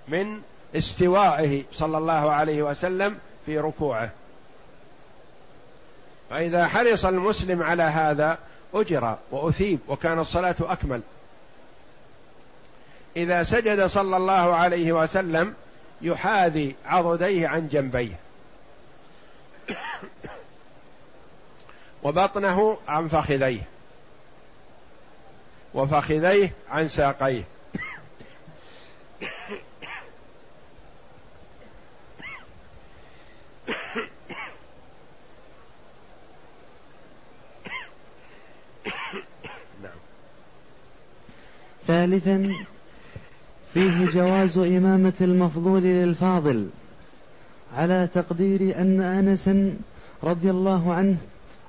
من 0.08 0.40
استوائه 0.76 1.64
صلى 1.72 1.98
الله 1.98 2.32
عليه 2.32 2.62
وسلم 2.62 3.18
في 3.46 3.58
ركوعه. 3.58 4.10
فإذا 6.30 6.66
حرص 6.66 7.04
المسلم 7.04 7.62
على 7.62 7.82
هذا 7.82 8.38
أجر 8.74 9.16
وأثيب 9.30 9.78
وكان 9.88 10.18
الصلاة 10.18 10.56
أكمل. 10.60 11.00
إذا 13.16 13.42
سجد 13.42 13.86
صلى 13.86 14.16
الله 14.16 14.54
عليه 14.56 14.92
وسلم 14.92 15.54
يحاذي 16.02 16.74
عضديه 16.86 17.48
عن 17.48 17.68
جنبيه. 17.68 18.18
وبطنه 22.02 22.76
عن 22.88 23.08
فخذيه. 23.08 23.62
وفخذيه 25.74 26.52
عن 26.70 26.88
ساقيه. 26.88 27.44
ثالثا 41.86 42.54
فيه 43.74 44.06
جواز 44.06 44.58
إمامة 44.58 45.12
المفضول 45.20 45.82
للفاضل 45.82 46.68
على 47.76 48.08
تقدير 48.14 48.80
أن 48.80 49.00
أنسا 49.00 49.76
رضي 50.22 50.50
الله 50.50 50.92
عنه 50.94 51.16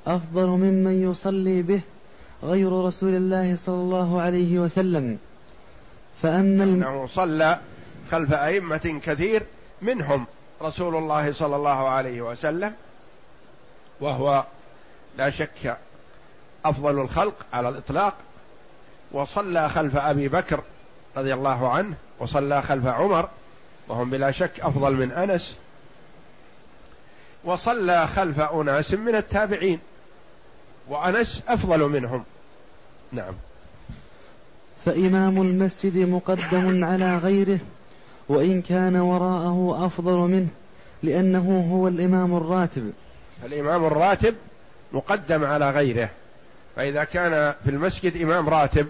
أفضل 0.10 0.48
ممن 0.48 1.12
يصلي 1.12 1.62
به 1.62 1.82
غير 2.43 2.72
رسول 2.72 3.15
الله 3.15 3.56
صلى 3.56 3.76
الله 3.76 4.22
عليه 4.22 4.60
وسلم. 4.60 5.17
فأما 6.22 6.63
أنه 6.63 7.08
صلى 7.08 7.60
خلف 8.12 8.34
أئمة 8.34 9.00
كثير 9.04 9.43
منهم 9.82 10.26
رسول 10.62 10.95
الله 10.95 11.34
صلى 11.34 11.56
الله 11.56 11.89
عليه 11.89 12.22
وسلم 12.22 12.74
وهو 14.02 14.43
لا 15.17 15.30
شك 15.30 15.78
أفضل 16.65 17.00
الخلق 17.00 17.36
على 17.54 17.69
الإطلاق 17.69 18.13
وصلى 19.12 19.69
خلف 19.69 19.98
أبي 19.98 20.28
بكر 20.28 20.63
رضي 21.17 21.34
الله 21.34 21.69
عنه 21.72 21.95
وصلى 22.19 22.62
خلف 22.62 22.86
عمر 22.86 23.30
وهم 23.88 24.10
بلا 24.10 24.32
شك 24.32 24.60
أفضل 24.60 24.93
من 24.93 25.12
أنس 25.12 25.58
وصلى 27.43 28.08
خلف 28.08 28.39
أناس 28.39 28.93
من 28.93 29.15
التابعين. 29.15 29.80
وأنس 30.89 31.43
أفضل 31.47 31.80
منهم. 31.80 32.23
نعم. 33.12 33.34
فإمام 34.86 35.41
المسجد 35.41 35.97
مقدم 35.97 36.86
على 36.86 37.17
غيره 37.17 37.60
وإن 38.30 38.62
كان 38.62 38.95
وراءه 38.95 39.86
أفضل 39.86 40.17
منه 40.17 40.47
لأنه 41.04 41.67
هو 41.71 41.88
الإمام 41.88 42.38
الراتب. 42.38 42.93
الإمام 43.45 43.86
الراتب 43.86 44.36
مقدم 44.93 45.45
على 45.45 45.69
غيره. 45.69 46.10
فإذا 46.75 47.04
كان 47.04 47.54
في 47.63 47.69
المسجد 47.69 48.21
إمام 48.21 48.49
راتب 48.49 48.88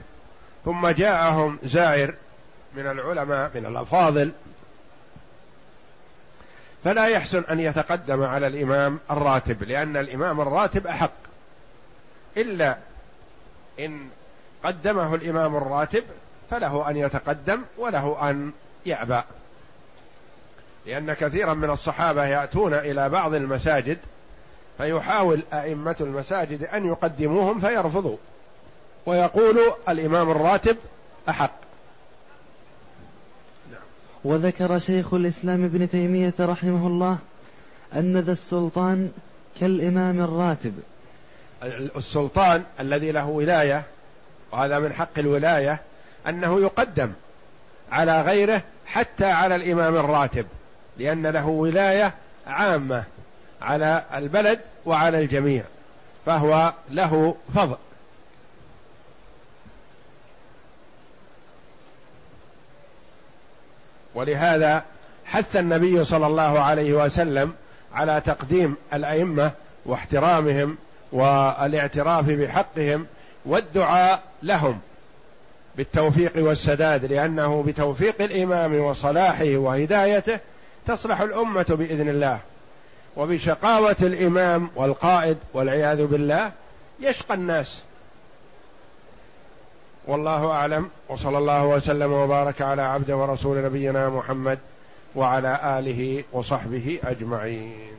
ثم 0.66 0.88
جاءهم 0.88 1.60
زائر 1.64 2.14
من 2.76 2.88
العلماء 2.88 3.52
من 3.56 3.66
الأفاضل 3.66 4.32
فلا 6.84 7.08
يحسن 7.08 7.44
أن 7.52 7.60
يتقدم 7.60 8.24
على 8.24 8.48
الإمام 8.48 9.00
الراتب 9.12 9.64
لأن 9.64 9.98
الإمام 9.98 10.42
الراتب 10.42 10.88
أحق. 10.88 11.29
إلا 12.38 12.78
إن 13.80 14.08
قدمه 14.64 15.16
الإمام 15.16 15.56
الراتب 15.56 16.04
فله 16.50 16.90
أن 16.90 16.98
يتقدم 16.98 17.62
وله 17.78 18.30
أن 18.30 18.52
يأبى. 18.86 19.22
لأن 20.86 21.14
كثيرا 21.14 21.54
من 21.54 21.70
الصحابة 21.70 22.26
يأتون 22.26 22.74
إلى 22.74 23.10
بعض 23.10 23.34
المساجد 23.34 23.98
فيحاول 24.78 25.42
أئمة 25.54 25.96
المساجد 26.02 26.64
أن 26.64 26.86
يقدموهم 26.86 27.60
فيرفضوا. 27.60 28.18
ويقول 29.06 29.60
الإمام 29.90 30.32
الراتب 30.32 30.78
أحق. 31.30 31.54
وذكر 34.24 34.80
شيخ 34.80 35.14
الإسلام 35.14 35.66
ابن 35.66 35.90
تيمية 35.90 36.34
رحمه 36.40 36.88
الله 36.88 37.18
أن 37.94 38.18
ذا 38.18 38.32
السلطان 38.32 39.12
كالإمام 39.60 40.22
الراتب. 40.22 40.74
السلطان 41.64 42.64
الذي 42.80 43.12
له 43.12 43.26
ولاية 43.26 43.84
وهذا 44.52 44.80
من 44.80 44.94
حق 44.94 45.20
الولاية 45.20 45.82
أنه 46.28 46.62
يقدم 46.62 47.12
على 47.92 48.22
غيره 48.22 48.62
حتى 48.86 49.26
على 49.26 49.56
الإمام 49.56 49.96
الراتب 49.96 50.46
لأن 50.98 51.28
له 51.28 51.48
ولاية 51.48 52.14
عامة 52.48 53.04
على 53.62 54.04
البلد 54.14 54.60
وعلى 54.86 55.20
الجميع 55.20 55.64
فهو 56.26 56.74
له 56.92 57.36
فضل. 57.56 57.78
ولهذا 64.16 64.84
حث 65.26 65.56
النبي 65.56 66.06
صلى 66.06 66.28
الله 66.28 66.60
عليه 66.60 66.94
وسلم 66.94 67.54
على 67.94 68.22
تقديم 68.26 68.76
الأئمة 68.94 69.52
واحترامهم 69.86 70.78
والاعتراف 71.12 72.26
بحقهم 72.26 73.06
والدعاء 73.46 74.24
لهم 74.44 74.80
بالتوفيق 75.78 76.34
والسداد 76.38 77.06
لأنه 77.06 77.64
بتوفيق 77.64 78.22
الإمام 78.22 78.76
وصلاحه 78.80 79.56
وهدايته 79.56 80.40
تصلح 80.88 81.22
الأمة 81.22 81.66
بإذن 81.70 82.10
الله. 82.10 82.40
وبشقاوة 83.18 83.96
الإمام 84.02 84.70
والقائد 84.76 85.38
والعياذ 85.54 86.06
بالله 86.06 86.52
يشقى 87.00 87.34
الناس. 87.34 87.80
والله 90.08 90.52
أعلم 90.52 90.90
وصلى 91.10 91.38
الله 91.38 91.66
وسلم 91.66 92.14
وبارك 92.14 92.62
على 92.62 92.82
عبد 92.82 93.12
ورسول 93.12 93.64
نبينا 93.64 94.10
محمد 94.10 94.60
وعلى 95.16 95.60
آله 95.80 96.24
وصحبه 96.32 97.00
أجمعين. 97.04 97.99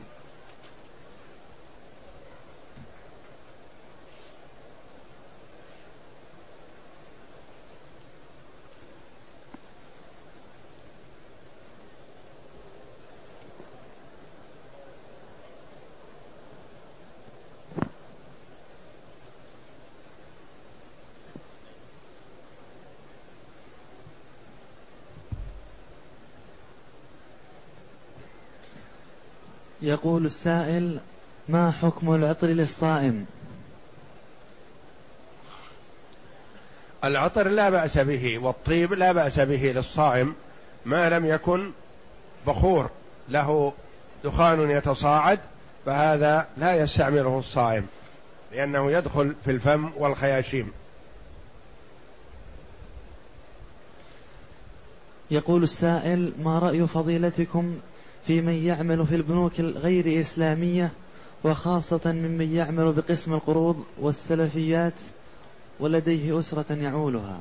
يقول 29.91 30.25
السائل 30.25 30.99
ما 31.49 31.71
حكم 31.71 32.15
العطر 32.15 32.47
للصائم؟ 32.47 33.25
العطر 37.03 37.47
لا 37.47 37.69
بأس 37.69 37.97
به 37.97 38.39
والطيب 38.39 38.93
لا 38.93 39.11
بأس 39.11 39.39
به 39.39 39.71
للصائم 39.75 40.35
ما 40.85 41.09
لم 41.09 41.25
يكن 41.25 41.71
بخور 42.47 42.89
له 43.29 43.73
دخان 44.23 44.69
يتصاعد 44.69 45.39
فهذا 45.85 46.47
لا 46.57 46.75
يستعمله 46.75 47.39
الصائم 47.39 47.87
لأنه 48.51 48.91
يدخل 48.91 49.35
في 49.45 49.51
الفم 49.51 49.91
والخياشيم. 49.97 50.71
يقول 55.31 55.63
السائل 55.63 56.33
ما 56.39 56.59
رأي 56.59 56.87
فضيلتكم 56.87 57.79
في 58.27 58.41
من 58.41 58.65
يعمل 58.65 59.07
في 59.07 59.15
البنوك 59.15 59.59
الغير 59.59 60.21
إسلامية 60.21 60.91
وخاصة 61.43 62.01
ممن 62.05 62.55
يعمل 62.55 62.91
بقسم 62.91 63.33
القروض 63.33 63.85
والسلفيات 63.99 64.93
ولديه 65.79 66.39
أسرة 66.39 66.73
يعولها. 66.73 67.37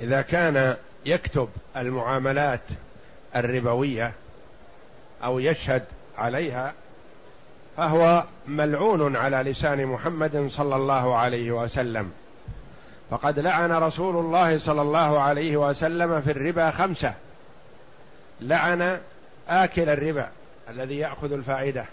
إذا 0.00 0.22
كان 0.22 0.76
يكتب 1.06 1.48
المعاملات 1.76 2.60
الربوية 3.36 4.12
أو 5.24 5.38
يشهد 5.38 5.84
عليها 6.18 6.74
فهو 7.76 8.24
ملعون 8.46 9.16
على 9.16 9.36
لسان 9.36 9.86
محمد 9.86 10.48
صلى 10.50 10.76
الله 10.76 11.16
عليه 11.16 11.52
وسلم. 11.52 12.10
فقد 13.10 13.38
لعن 13.38 13.72
رسول 13.72 14.16
الله 14.16 14.58
صلى 14.58 14.82
الله 14.82 15.20
عليه 15.20 15.56
وسلم 15.56 16.20
في 16.20 16.30
الربا 16.30 16.70
خمسة. 16.70 17.14
لعن 18.40 18.98
آكل 19.48 19.88
الربا 19.88 20.28
الذي 20.70 20.98
يأخذ 20.98 21.32
الفائدة 21.32 21.84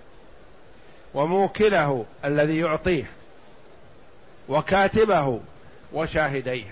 وموكله 1.13 2.05
الذي 2.25 2.57
يعطيه 2.57 3.05
وكاتبه 4.49 5.39
وشاهديه. 5.93 6.65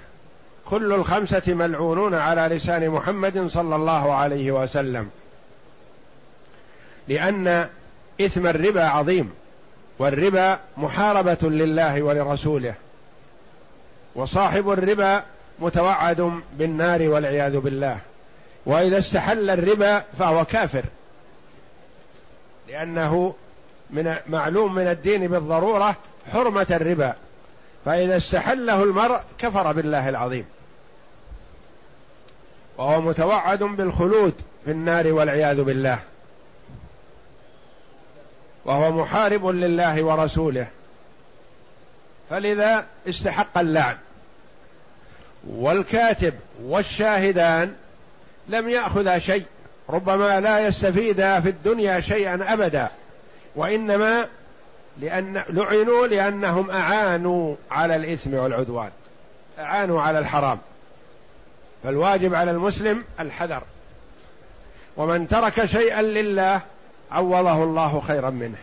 كل 0.65 0.93
الخمسة 0.93 1.53
ملعونون 1.53 2.13
على 2.13 2.55
لسان 2.55 2.89
محمد 2.89 3.47
صلى 3.47 3.75
الله 3.75 4.13
عليه 4.13 4.51
وسلم 4.51 5.09
لأن 7.07 7.69
إثم 8.21 8.47
الربا 8.47 8.83
عظيم 8.83 9.31
والربا 9.99 10.59
محاربة 10.77 11.37
لله 11.43 12.01
ولرسوله 12.01 12.73
وصاحب 14.15 14.71
الربا 14.71 15.23
متوعد 15.59 16.41
بالنار 16.57 17.07
والعياذ 17.07 17.57
بالله. 17.57 17.99
وإذا 18.65 18.97
استحل 18.97 19.49
الربا 19.49 20.03
فهو 20.19 20.45
كافر. 20.45 20.83
لأنه 22.67 23.35
من 23.89 24.15
معلوم 24.27 24.75
من 24.75 24.87
الدين 24.87 25.27
بالضرورة 25.27 25.95
حرمة 26.33 26.67
الربا. 26.71 27.13
فإذا 27.85 28.17
استحله 28.17 28.83
المرء 28.83 29.21
كفر 29.39 29.71
بالله 29.71 30.09
العظيم. 30.09 30.45
وهو 32.77 33.01
متوعد 33.01 33.63
بالخلود 33.63 34.33
في 34.65 34.71
النار 34.71 35.07
والعياذ 35.13 35.63
بالله. 35.63 35.99
وهو 38.65 38.91
محارب 38.91 39.45
لله 39.45 40.03
ورسوله. 40.03 40.67
فلذا 42.29 42.85
استحق 43.09 43.57
اللعن. 43.57 43.97
والكاتب 45.47 46.33
والشاهدان 46.63 47.75
لم 48.51 48.69
ياخذا 48.69 49.19
شيء 49.19 49.45
ربما 49.89 50.39
لا 50.39 50.67
يستفيدا 50.67 51.39
في 51.39 51.49
الدنيا 51.49 51.99
شيئا 51.99 52.53
ابدا 52.53 52.89
وإنما 53.55 54.27
لأن 54.99 55.43
لعنوا 55.49 56.07
لأنهم 56.07 56.71
أعانوا 56.71 57.55
على 57.71 57.95
الإثم 57.95 58.33
والعدوان 58.33 58.89
أعانوا 59.59 60.01
على 60.01 60.19
الحرام. 60.19 60.59
فالواجب 61.83 62.35
على 62.35 62.51
المسلم 62.51 63.03
الحذر. 63.19 63.63
ومن 64.97 65.27
ترك 65.27 65.65
شيئا 65.65 66.01
لله 66.01 66.61
عوضه 67.11 67.63
الله 67.63 67.99
خيرا 67.99 68.29
منه. 68.29 68.57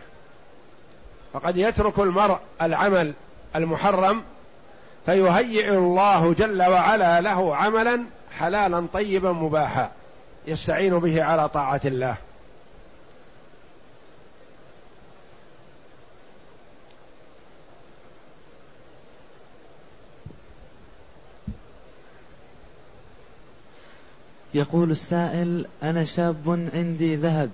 فقد 1.33 1.57
يترك 1.57 1.99
المرء 1.99 2.39
العمل 2.61 3.13
المحرم 3.55 4.23
فيهيئ 5.05 5.69
الله 5.69 6.33
جل 6.33 6.63
وعلا 6.63 7.21
له 7.21 7.55
عملا 7.55 8.03
حلالا 8.39 8.87
طيبا 8.93 9.31
مباحا 9.31 9.91
يستعين 10.47 10.99
به 10.99 11.23
على 11.23 11.49
طاعة 11.49 11.81
الله 11.85 12.15
يقول 24.53 24.91
السائل 24.91 25.65
أنا 25.83 26.05
شاب 26.05 26.69
عندي 26.73 27.15
ذهب 27.15 27.51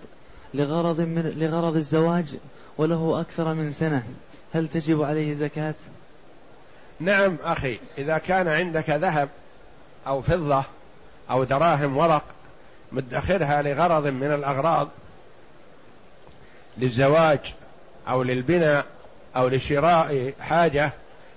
لغرض 0.54 1.02
من 1.02 1.34
لغرض 1.38 1.76
الزواج 1.76 2.36
وله 2.78 3.22
أكثر 3.22 3.54
من 3.54 3.72
سنة 3.72 4.04
هل 4.54 4.68
تجب 4.68 5.02
عليه 5.02 5.34
زكاة؟ 5.34 5.74
نعم 7.00 7.38
أخي 7.44 7.80
إذا 7.98 8.18
كان 8.18 8.48
عندك 8.48 8.90
ذهب 8.90 9.30
أو 10.08 10.22
فضة 10.22 10.64
أو 11.32 11.44
دراهم 11.44 11.98
ورق 11.98 12.24
مدخرها 12.92 13.62
لغرض 13.62 14.08
من 14.08 14.34
الأغراض 14.34 14.90
للزواج 16.78 17.54
أو 18.08 18.24
للبناء 18.24 18.86
أو 19.36 19.48
لشراء 19.48 20.34
حاجة 20.42 20.92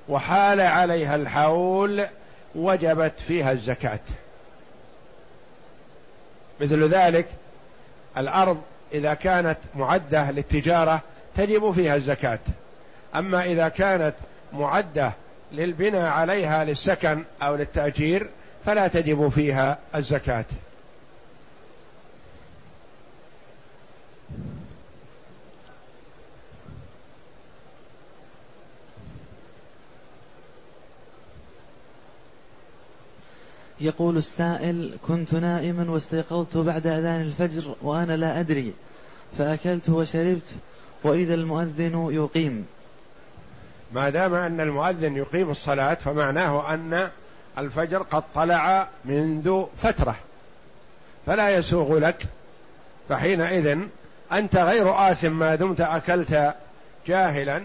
وحال 0.08 0.60
عليها 0.60 1.16
الحول 1.16 2.06
وجبت 2.54 3.12
فيها 3.28 3.52
الزكاة. 3.52 4.00
مثل 6.60 6.88
ذلك 6.88 7.26
الأرض 8.16 8.62
إذا 8.92 9.14
كانت 9.14 9.58
معدة 9.74 10.30
للتجارة 10.30 11.00
تجب 11.36 11.72
فيها 11.72 11.96
الزكاة. 11.96 12.38
أما 13.14 13.44
إذا 13.44 13.68
كانت 13.68 14.14
معدة 14.52 15.12
للبناء 15.52 16.06
عليها 16.06 16.64
للسكن 16.64 17.24
أو 17.42 17.56
للتأجير 17.56 18.30
فلا 18.68 18.88
تجب 18.88 19.28
فيها 19.28 19.78
الزكاة. 19.94 20.44
يقول 33.80 34.16
السائل 34.16 34.96
كنت 35.08 35.34
نائما 35.34 35.90
واستيقظت 35.90 36.56
بعد 36.56 36.86
أذان 36.86 37.20
الفجر 37.20 37.74
وأنا 37.82 38.16
لا 38.16 38.40
أدري 38.40 38.72
فأكلت 39.38 39.88
وشربت 39.88 40.54
وإذا 41.04 41.34
المؤذن 41.34 42.08
يقيم. 42.12 42.66
ما 43.92 44.10
دام 44.10 44.34
أن 44.34 44.60
المؤذن 44.60 45.16
يقيم 45.16 45.50
الصلاة 45.50 45.94
فمعناه 45.94 46.74
أن 46.74 47.10
الفجر 47.58 48.02
قد 48.02 48.22
طلع 48.34 48.88
منذ 49.04 49.64
فترة. 49.82 50.16
فلا 51.26 51.50
يسوغ 51.50 51.98
لك 51.98 52.26
فحينئذ 53.08 53.78
أنت 54.32 54.56
غير 54.56 55.10
آثم 55.10 55.32
ما 55.32 55.54
دمت 55.54 55.80
أكلت 55.80 56.54
جاهلا 57.06 57.62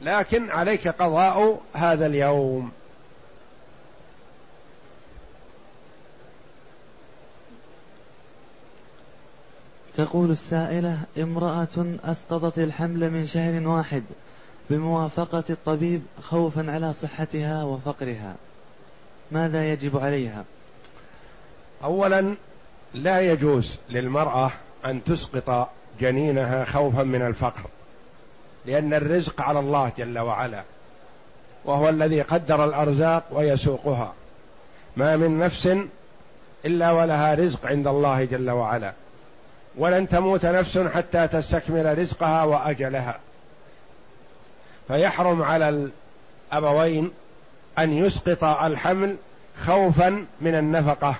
لكن 0.00 0.50
عليك 0.50 0.88
قضاء 0.88 1.60
هذا 1.72 2.06
اليوم. 2.06 2.72
تقول 9.96 10.30
السائلة 10.30 10.98
امرأة 11.18 11.96
أسقطت 12.04 12.58
الحمل 12.58 13.10
من 13.10 13.26
شهر 13.26 13.68
واحد 13.68 14.02
بموافقة 14.70 15.44
الطبيب 15.50 16.02
خوفا 16.22 16.72
على 16.72 16.92
صحتها 16.92 17.64
وفقرها. 17.64 18.34
ماذا 19.30 19.72
يجب 19.72 19.98
عليها؟ 19.98 20.44
اولا 21.84 22.34
لا 22.94 23.20
يجوز 23.20 23.78
للمرأة 23.90 24.50
أن 24.84 25.04
تسقط 25.04 25.68
جنينها 26.00 26.64
خوفا 26.64 27.02
من 27.02 27.22
الفقر 27.22 27.62
لأن 28.66 28.94
الرزق 28.94 29.42
على 29.42 29.58
الله 29.58 29.92
جل 29.98 30.18
وعلا 30.18 30.62
وهو 31.64 31.88
الذي 31.88 32.22
قدر 32.22 32.64
الأرزاق 32.64 33.24
ويسوقها. 33.30 34.12
ما 34.96 35.16
من 35.16 35.38
نفس 35.38 35.76
إلا 36.64 36.92
ولها 36.92 37.34
رزق 37.34 37.66
عند 37.66 37.86
الله 37.86 38.24
جل 38.24 38.50
وعلا. 38.50 38.92
ولن 39.76 40.08
تموت 40.08 40.46
نفس 40.46 40.78
حتى 40.78 41.28
تستكمل 41.28 41.98
رزقها 41.98 42.44
وأجلها. 42.44 43.18
فيحرم 44.88 45.42
على 45.42 45.90
الأبوين 46.52 47.10
أن 47.78 47.92
يسقط 47.92 48.44
الحمل 48.44 49.16
خوفا 49.66 50.26
من 50.40 50.54
النفقة. 50.54 51.14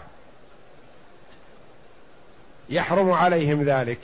يحرم 2.68 3.10
عليهم 3.10 3.62
ذلك. 3.62 4.00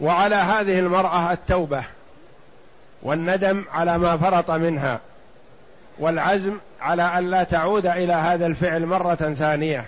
وعلى 0.00 0.34
هذه 0.34 0.78
المرأة 0.78 1.32
التوبة 1.32 1.84
والندم 3.02 3.64
على 3.72 3.98
ما 3.98 4.16
فرط 4.16 4.50
منها 4.50 5.00
والعزم 5.98 6.56
على 6.80 7.02
أن 7.02 7.30
لا 7.30 7.42
تعود 7.44 7.86
إلى 7.86 8.12
هذا 8.12 8.46
الفعل 8.46 8.86
مرة 8.86 9.34
ثانية. 9.38 9.84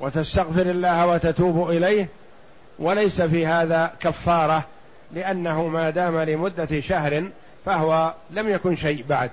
وتستغفر 0.00 0.62
الله 0.62 1.06
وتتوب 1.06 1.70
إليه 1.70 2.08
وليس 2.78 3.22
في 3.22 3.46
هذا 3.46 3.92
كفارة 4.00 4.64
لأنه 5.12 5.68
ما 5.68 5.90
دام 5.90 6.20
لمدة 6.20 6.80
شهر 6.80 7.28
فهو 7.64 8.14
لم 8.30 8.48
يكن 8.48 8.76
شيء 8.76 9.04
بعد. 9.08 9.30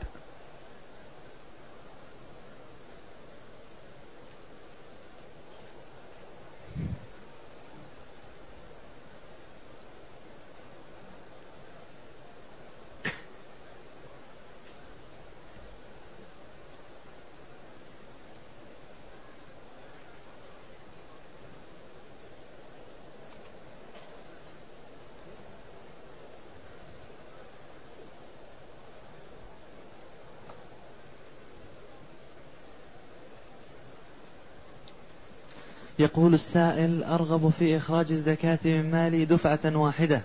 يقول 36.02 36.34
السائل 36.34 37.04
أرغب 37.04 37.54
في 37.60 37.78
إخراج 37.78 38.12
الزكاة 38.12 38.60
من 38.66 38.92
مالي 38.92 39.26
دفعة 39.26 39.60
واحدة 39.66 40.22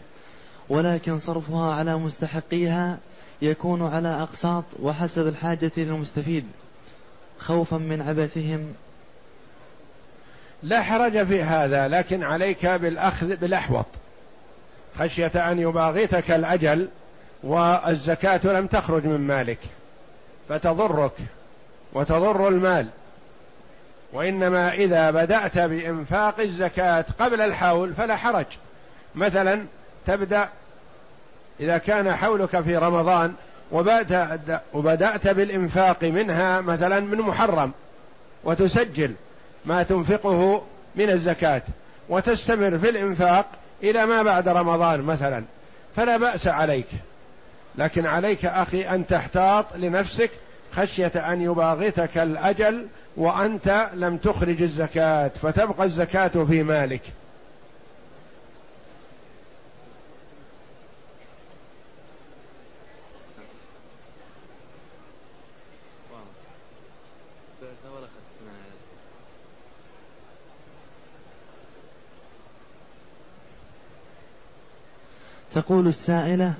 ولكن 0.68 1.18
صرفها 1.18 1.74
على 1.74 1.96
مستحقيها 1.96 2.98
يكون 3.42 3.82
على 3.82 4.22
أقساط 4.22 4.64
وحسب 4.82 5.26
الحاجة 5.26 5.72
للمستفيد 5.76 6.44
خوفا 7.38 7.76
من 7.76 8.02
عبثهم. 8.02 8.74
لا 10.62 10.82
حرج 10.82 11.26
في 11.26 11.42
هذا 11.42 11.88
لكن 11.88 12.22
عليك 12.22 12.66
بالأخذ 12.66 13.36
بالأحوط. 13.36 13.86
خشية 14.98 15.50
أن 15.52 15.58
يباغتك 15.58 16.30
الأجل 16.30 16.88
والزكاة 17.42 18.40
لم 18.44 18.66
تخرج 18.66 19.06
من 19.06 19.20
مالك 19.20 19.58
فتضرك 20.48 21.12
وتضر 21.92 22.48
المال. 22.48 22.86
وإنما 24.16 24.72
إذا 24.72 25.10
بدأت 25.10 25.58
بإنفاق 25.58 26.40
الزكاة 26.40 27.04
قبل 27.18 27.40
الحول 27.40 27.94
فلا 27.94 28.16
حرج. 28.16 28.46
مثلا 29.14 29.64
تبدأ 30.06 30.48
إذا 31.60 31.78
كان 31.78 32.12
حولك 32.12 32.60
في 32.60 32.76
رمضان 32.76 33.34
وبدأت 34.74 35.28
بالإنفاق 35.28 36.04
منها 36.04 36.60
مثلا 36.60 37.00
من 37.00 37.18
محرم 37.18 37.72
وتسجل 38.44 39.14
ما 39.64 39.82
تنفقه 39.82 40.62
من 40.94 41.10
الزكاة 41.10 41.62
وتستمر 42.08 42.78
في 42.78 42.88
الإنفاق 42.88 43.46
إلى 43.82 44.06
ما 44.06 44.22
بعد 44.22 44.48
رمضان 44.48 45.00
مثلا 45.00 45.44
فلا 45.96 46.16
بأس 46.16 46.46
عليك. 46.46 46.88
لكن 47.78 48.06
عليك 48.06 48.46
أخي 48.46 48.82
أن 48.82 49.06
تحتاط 49.06 49.66
لنفسك 49.76 50.30
خشية 50.72 51.12
أن 51.16 51.42
يباغتك 51.42 52.18
الأجل 52.18 52.86
وأنت 53.16 53.90
لم 53.94 54.16
تخرج 54.16 54.62
الزكاة 54.62 55.28
فتبقى 55.28 55.84
الزكاة 55.84 56.44
في 56.44 56.62
مالك. 56.62 57.02
تقول 75.54 75.86
السائلة 75.86 76.54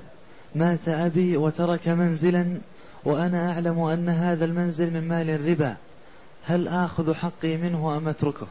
مات 0.55 0.87
أبي 0.87 1.37
وترك 1.37 1.87
منزلا 1.87 2.57
وأنا 3.05 3.51
أعلم 3.51 3.79
أن 3.79 4.09
هذا 4.09 4.45
المنزل 4.45 4.93
من 4.93 5.07
مال 5.07 5.29
الربا. 5.29 5.75
هل 6.47 6.67
آخذ 6.67 7.13
حقي 7.13 7.57
منه 7.57 7.97
أم 7.97 8.07
أتركه؟ 8.07 8.47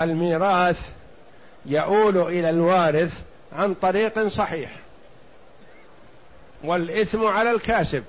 الميراث 0.00 0.90
يؤول 1.66 2.18
إلى 2.18 2.50
الوارث 2.50 3.22
عن 3.52 3.74
طريق 3.74 4.28
صحيح. 4.28 4.70
والإثم 6.64 7.24
على 7.24 7.50
الكاسب. 7.50 8.04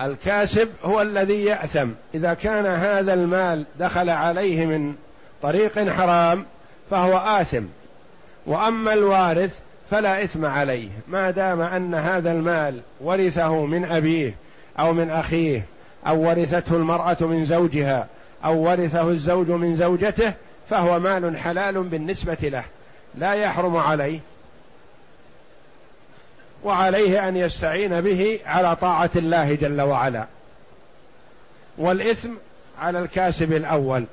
الكاسب 0.00 0.68
هو 0.84 1.02
الذي 1.02 1.44
يأثم. 1.44 1.88
إذا 2.14 2.34
كان 2.34 2.66
هذا 2.66 3.14
المال 3.14 3.66
دخل 3.78 4.10
عليه 4.10 4.66
من 4.66 4.94
طريق 5.42 5.88
حرام 5.88 6.46
فهو 6.90 7.18
آثم. 7.18 7.64
وأما 8.46 8.92
الوارث 8.92 9.58
فلا 9.90 10.24
إثم 10.24 10.44
عليه. 10.44 10.88
ما 11.08 11.30
دام 11.30 11.60
أن 11.60 11.94
هذا 11.94 12.32
المال 12.32 12.80
ورثه 13.00 13.66
من 13.66 13.84
أبيه 13.84 14.34
أو 14.78 14.92
من 14.92 15.10
أخيه 15.10 15.66
أو 16.06 16.28
ورثته 16.28 16.76
المرأة 16.76 17.16
من 17.20 17.44
زوجها 17.44 18.06
أو 18.44 18.58
ورثه 18.58 19.08
الزوج 19.08 19.50
من 19.50 19.76
زوجته 19.76 20.32
فهو 20.70 20.98
مال 20.98 21.38
حلال 21.38 21.82
بالنسبة 21.82 22.38
له 22.42 22.64
لا 23.14 23.34
يحرم 23.34 23.76
عليه. 23.76 24.20
وعليه 26.64 27.28
أن 27.28 27.36
يستعين 27.36 28.00
به 28.00 28.40
على 28.46 28.76
طاعة 28.76 29.10
الله 29.16 29.54
جل 29.54 29.80
وعلا. 29.80 30.26
والإثم 31.78 32.30
على 32.80 32.98
الكاسب 32.98 33.52
الأول. 33.52 34.04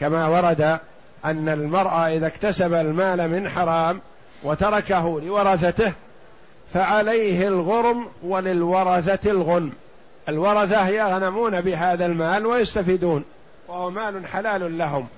كما 0.00 0.26
ورد 0.26 0.78
أن 1.24 1.48
المرأة 1.48 2.08
إذا 2.08 2.26
اكتسب 2.26 2.74
المال 2.74 3.28
من 3.28 3.48
حرام 3.48 4.00
وتركه 4.42 5.20
لورثته 5.20 5.92
فعليه 6.74 7.48
الغرم 7.48 8.08
وللورثة 8.22 9.30
الغنم. 9.30 9.72
الورثة 10.28 10.88
يغنمون 10.88 11.60
بهذا 11.60 12.06
المال 12.06 12.46
ويستفيدون 12.46 13.24
وهو 13.68 13.90
مال 13.90 14.26
حلال 14.26 14.78
لهم 14.78 15.08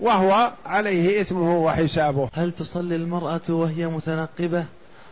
وهو 0.00 0.52
عليه 0.66 1.20
إثمه 1.20 1.56
وحسابه. 1.56 2.28
هل 2.34 2.52
تصلي 2.52 2.96
المرأة 2.96 3.40
وهي 3.48 3.86
متنقبة 3.86 4.64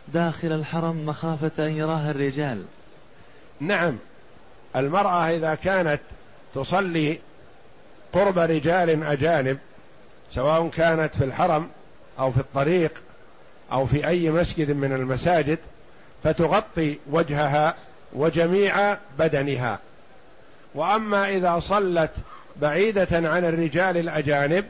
داخل 0.07 0.51
الحرم 0.51 1.05
مخافة 1.05 1.67
أن 1.67 1.71
يراها 1.71 2.11
الرجال؟ 2.11 2.63
نعم 3.59 3.97
المرأة 4.75 5.29
إذا 5.29 5.55
كانت 5.55 6.01
تصلي 6.55 7.19
قرب 8.13 8.39
رجال 8.39 9.03
أجانب 9.03 9.57
سواء 10.35 10.69
كانت 10.69 11.15
في 11.15 11.23
الحرم 11.23 11.67
أو 12.19 12.31
في 12.31 12.39
الطريق 12.39 12.91
أو 13.71 13.85
في 13.85 14.07
أي 14.07 14.29
مسجد 14.29 14.71
من 14.71 14.93
المساجد 14.93 15.59
فتغطي 16.23 16.97
وجهها 17.09 17.75
وجميع 18.13 18.97
بدنها. 19.19 19.79
وأما 20.75 21.29
إذا 21.29 21.59
صلت 21.59 22.11
بعيدة 22.55 23.07
عن 23.11 23.45
الرجال 23.45 23.97
الأجانب 23.97 24.65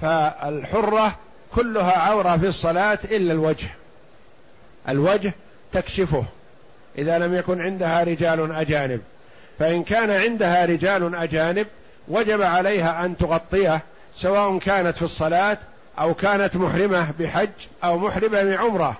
فالحرة 0.00 1.18
كلها 1.54 1.98
عورة 1.98 2.36
في 2.36 2.46
الصلاة 2.46 2.98
إلا 3.04 3.32
الوجه. 3.32 3.68
الوجه 4.88 5.32
تكشفه. 5.72 6.24
إذا 6.98 7.18
لم 7.18 7.34
يكن 7.34 7.60
عندها 7.60 8.04
رجال 8.04 8.52
أجانب. 8.52 9.00
فإن 9.58 9.84
كان 9.84 10.10
عندها 10.10 10.64
رجال 10.64 11.14
أجانب 11.14 11.66
وجب 12.08 12.42
عليها 12.42 13.04
أن 13.04 13.16
تغطيه 13.16 13.80
سواء 14.16 14.58
كانت 14.58 14.96
في 14.96 15.02
الصلاة 15.02 15.58
أو 15.98 16.14
كانت 16.14 16.56
محرمة 16.56 17.12
بحج 17.18 17.48
أو 17.84 17.98
محرمة 17.98 18.42
بعمرة. 18.42 18.96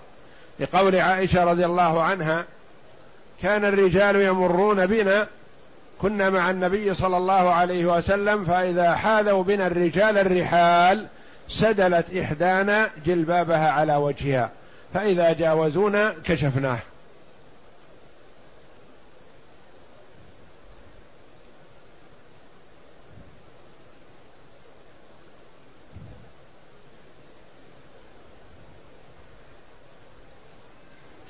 لقول 0.61 0.97
عائشة 0.97 1.45
رضي 1.45 1.67
الله 1.67 2.03
عنها 2.03 2.45
كان 3.43 3.65
الرجال 3.65 4.17
يمرون 4.17 4.87
بنا 4.87 5.27
كنا 5.99 6.31
مع 6.31 6.51
النبي 6.51 6.95
صلى 6.95 7.17
الله 7.17 7.51
عليه 7.51 7.87
وسلم 7.87 8.45
فإذا 8.45 8.95
حاذوا 8.95 9.43
بنا 9.43 9.67
الرجال 9.67 10.19
الرحال 10.19 11.07
سدلت 11.49 12.17
إحدانا 12.17 12.91
جلبابها 13.07 13.71
على 13.71 13.97
وجهها 13.97 14.51
فإذا 14.95 15.33
جاوزونا 15.33 16.15
كشفناه. 16.25 16.79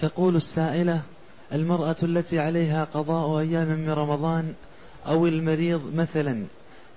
تقول 0.01 0.37
السائلة 0.37 1.03
المرأة 1.53 1.97
التي 2.03 2.41
عليها 2.41 2.85
قضاء 2.95 3.39
أيام 3.39 3.69
من 3.69 3.91
رمضان 3.91 4.55
أو 5.07 5.27
المريض 5.27 5.95
مثلا 5.95 6.45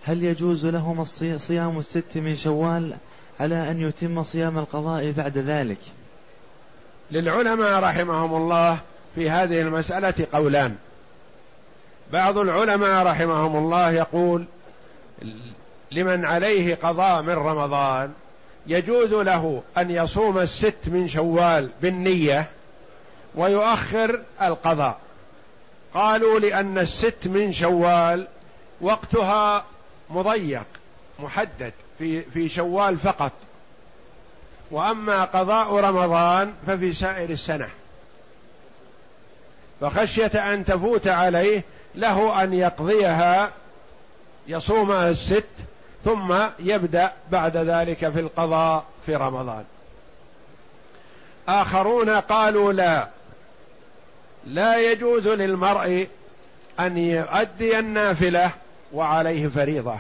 هل 0.06 0.24
يجوز 0.24 0.66
لهما 0.66 1.04
صيام 1.38 1.80
الست 1.80 2.18
من 2.18 2.36
شوال 2.36 2.94
على 3.40 3.72
أن 3.72 3.82
يتم 3.82 4.24
صيام 4.24 4.58
القضاء 4.58 5.12
بعد 5.12 5.38
ذلك؟ 5.38 5.80
للعلماء 7.12 7.80
رحمهم 7.80 8.36
الله 8.36 8.80
في 9.16 9.30
هذه 9.30 9.62
المسألة 9.62 10.28
قولان. 10.34 10.76
بعض 12.14 12.38
العلماء 12.38 13.06
رحمهم 13.06 13.56
الله 13.56 13.92
يقول 13.92 14.46
لمن 15.92 16.26
عليه 16.26 16.76
قضاء 16.76 17.22
من 17.22 17.34
رمضان 17.34 18.12
يجوز 18.68 19.14
له 19.14 19.62
أن 19.78 19.92
يصوم 19.92 20.38
الست 20.38 20.78
من 20.88 21.08
شوال 21.08 21.70
بالنية 21.82 22.50
ويؤخر 23.36 24.22
القضاء. 24.42 24.98
قالوا 25.94 26.40
لأن 26.40 26.78
الست 26.78 27.28
من 27.28 27.54
شوال 27.54 28.28
وقتها 28.82 29.66
مضيق 30.10 30.66
محدد 31.20 31.74
في 31.98 32.22
في 32.22 32.50
شوال 32.50 32.98
فقط. 32.98 33.32
وأما 34.72 35.26
قضاء 35.26 35.76
رمضان 35.76 36.54
ففي 36.68 36.94
سائر 36.94 37.30
السنة. 37.30 37.70
فخشية 39.82 40.54
أن 40.54 40.66
تفوت 40.66 41.08
عليه 41.08 41.64
له 41.96 42.44
أن 42.44 42.54
يقضيها 42.54 43.52
يصومها 44.48 45.10
الست 45.10 45.46
ثم 46.06 46.36
يبدأ 46.60 47.12
بعد 47.32 47.58
ذلك 47.58 48.10
في 48.10 48.20
القضاء 48.20 48.84
في 49.06 49.16
رمضان. 49.16 49.64
آخرون 51.48 52.10
قالوا 52.10 52.74
لا 52.74 53.08
لا 54.46 54.92
يجوز 54.92 55.28
للمرء 55.28 56.08
أن 56.80 56.98
يؤدي 56.98 57.80
النافلة 57.80 58.52
وعليه 58.94 59.48
فريضة. 59.48 59.98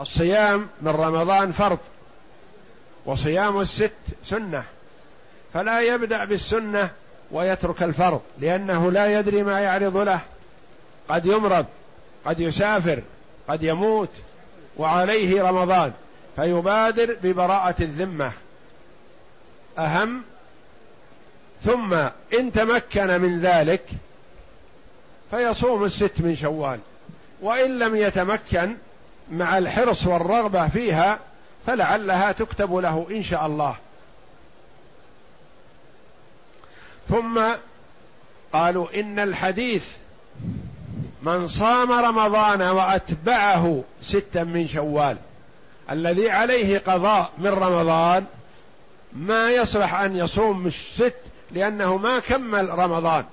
الصيام 0.00 0.68
من 0.82 0.88
رمضان 0.88 1.52
فرض 1.52 1.78
وصيام 3.06 3.60
الست 3.60 3.92
سنة. 4.24 4.64
فلا 5.54 5.80
يبدأ 5.80 6.24
بالسنة 6.24 6.90
ويترك 7.30 7.82
الفرض 7.82 8.20
لأنه 8.38 8.92
لا 8.92 9.18
يدري 9.18 9.42
ما 9.42 9.60
يعرض 9.60 9.96
له. 9.96 10.20
قد 11.08 11.26
يمرض 11.26 11.66
قد 12.24 12.40
يسافر 12.40 13.02
قد 13.48 13.62
يموت 13.62 14.10
وعليه 14.76 15.42
رمضان. 15.42 15.92
فيبادر 16.36 17.16
ببراءة 17.22 17.74
الذمة. 17.80 18.32
أهم 19.78 20.22
ثم 21.66 21.94
إن 22.38 22.52
تمكن 22.52 23.20
من 23.20 23.40
ذلك 23.40 23.82
فيصوم 25.30 25.84
الست 25.84 26.20
من 26.20 26.36
شوال. 26.36 26.78
وإن 27.40 27.78
لم 27.78 27.96
يتمكن 27.96 28.76
مع 29.30 29.58
الحرص 29.58 30.06
والرغبة 30.06 30.68
فيها 30.68 31.18
فلعلها 31.66 32.32
تكتب 32.32 32.74
له 32.74 33.06
إن 33.10 33.22
شاء 33.22 33.46
الله. 33.46 33.76
ثم 37.08 37.42
قالوا 38.52 39.00
إن 39.00 39.18
الحديث 39.18 39.86
من 41.22 41.46
صام 41.48 41.92
رمضان 41.92 42.62
وأتبعه 42.62 43.84
ستا 44.02 44.44
من 44.44 44.68
شوال 44.68 45.16
الذي 45.90 46.30
عليه 46.30 46.78
قضاء 46.78 47.30
من 47.38 47.50
رمضان 47.50 48.24
ما 49.12 49.50
يصلح 49.50 49.94
أن 49.94 50.16
يصوم 50.16 50.66
الست 50.66 51.14
لأنه 51.50 51.96
ما 51.96 52.18
كمل 52.18 52.68
رمضان. 52.78 53.24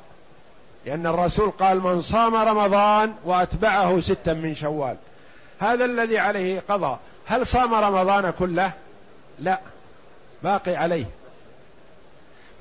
لأن 0.86 1.08
الرسول 1.08 1.52
قال 1.52 1.82
من 1.82 2.02
صام 2.02 2.36
رمضان 2.36 3.14
وأتبعه 3.26 4.00
ستا 4.00 4.34
من 4.34 4.56
شوال. 4.56 4.96
هذا 5.60 5.86
الذي 5.86 6.20
عليه 6.20 6.64
قضاء 6.70 7.00
هل 7.26 7.48
صام 7.48 7.74
رمضان 7.74 8.30
كله؟ 8.40 8.74
لا. 9.40 9.60
باقي 10.44 10.76
عليه. 10.76 11.06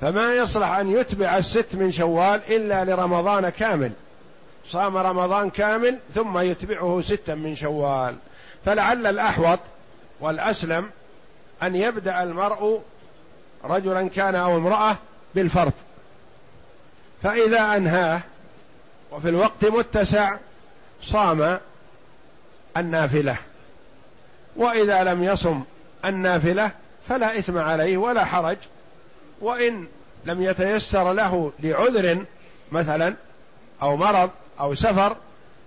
فما 0.01 0.33
يصلح 0.33 0.71
أن 0.71 0.91
يتبع 0.91 1.37
الست 1.37 1.67
من 1.73 1.91
شوال 1.91 2.41
إلا 2.49 2.83
لرمضان 2.83 3.49
كامل. 3.49 3.91
صام 4.69 4.97
رمضان 4.97 5.49
كامل 5.49 5.99
ثم 6.13 6.37
يتبعه 6.37 7.01
ستا 7.01 7.35
من 7.35 7.55
شوال. 7.55 8.15
فلعل 8.65 9.07
الأحوط 9.07 9.59
والأسلم 10.19 10.89
أن 11.63 11.75
يبدأ 11.75 12.23
المرء 12.23 12.81
رجلا 13.63 14.09
كان 14.09 14.35
أو 14.35 14.57
امرأة 14.57 14.97
بالفرض. 15.35 15.73
فإذا 17.23 17.77
أنهاه 17.77 18.21
وفي 19.11 19.29
الوقت 19.29 19.65
متسع 19.65 20.35
صام 21.01 21.59
النافلة. 22.77 23.37
وإذا 24.55 25.03
لم 25.03 25.23
يصم 25.23 25.63
النافلة 26.05 26.71
فلا 27.09 27.39
إثم 27.39 27.57
عليه 27.57 27.97
ولا 27.97 28.25
حرج. 28.25 28.57
وإن 29.41 29.87
لم 30.25 30.41
يتيسر 30.41 31.13
له 31.13 31.51
لعذر 31.59 32.25
مثلا 32.71 33.13
أو 33.81 33.97
مرض 33.97 34.29
أو 34.59 34.75
سفر 34.75 35.17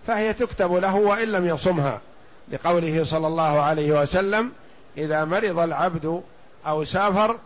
فهي 0.06 0.32
تكتب 0.32 0.74
له 0.74 0.94
وإن 0.94 1.32
لم 1.32 1.46
يصمها. 1.46 2.00
لقوله 2.48 3.04
صلى 3.04 3.26
الله 3.26 3.60
عليه 3.60 4.02
وسلم 4.02 4.52
إذا 4.96 5.24
مرض 5.24 5.58
العبد 5.58 6.22
أو 6.66 6.84
سافر 6.84 7.38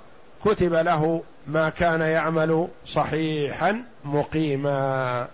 كتب 0.45 0.73
له 0.73 1.23
ما 1.47 1.69
كان 1.71 2.01
يعمل 2.01 2.69
صحيحا 2.87 3.85
مقيما. 4.05 5.29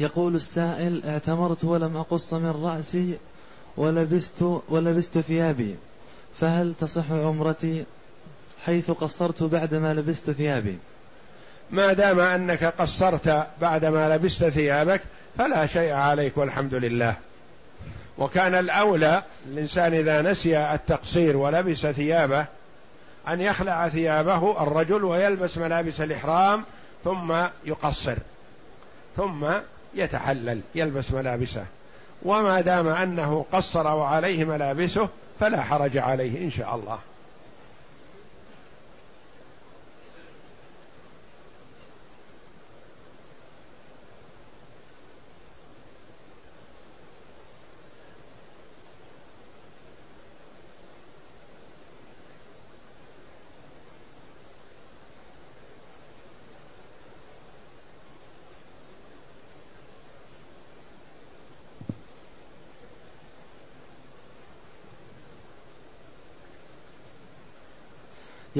يقول 0.00 0.34
السائل 0.34 1.04
اعتمرت 1.06 1.64
ولم 1.64 1.96
أقص 1.96 2.34
من 2.34 2.50
رأسي 2.64 3.18
ولبست 3.76 4.44
ولبست 4.68 5.18
ثيابي 5.18 5.76
فهل 6.40 6.74
تصح 6.80 7.12
عمرتي 7.12 7.84
حيث 8.64 8.90
قصرت 8.90 9.42
بعدما 9.42 9.94
لبست 9.94 10.30
ثيابي؟ 10.30 10.78
ما 11.72 11.92
دام 11.92 12.20
أنك 12.20 12.64
قصرت 12.64 13.46
بعدما 13.60 14.16
لبست 14.16 14.44
ثيابك 14.44 15.00
فلا 15.38 15.66
شيء 15.66 15.92
عليك 15.92 16.38
والحمد 16.38 16.74
لله. 16.74 17.14
وكان 18.18 18.54
الأولى 18.54 19.22
الإنسان 19.46 19.94
إذا 19.94 20.22
نسي 20.22 20.58
التقصير 20.74 21.36
ولبس 21.36 21.86
ثيابه 21.86 22.46
أن 23.28 23.40
يخلع 23.40 23.88
ثيابه 23.88 24.62
الرجل 24.62 25.04
ويلبس 25.04 25.58
ملابس 25.58 26.00
الإحرام 26.00 26.64
ثم 27.04 27.34
يقصر 27.64 28.16
ثم 29.16 29.46
يتحلل 29.94 30.60
يلبس 30.74 31.12
ملابسه. 31.12 31.64
وما 32.22 32.60
دام 32.60 32.88
أنه 32.88 33.46
قصر 33.52 33.86
وعليه 33.86 34.44
ملابسه 34.44 35.08
فلا 35.40 35.62
حرج 35.62 35.98
عليه 35.98 36.44
إن 36.44 36.50
شاء 36.50 36.74
الله. 36.74 36.98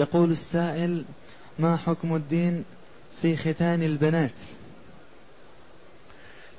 يقول 0.03 0.31
السائل 0.31 1.05
ما 1.59 1.77
حكم 1.77 2.15
الدين 2.15 2.65
في 3.23 3.37
ختان 3.37 3.83
البنات؟ 3.83 4.31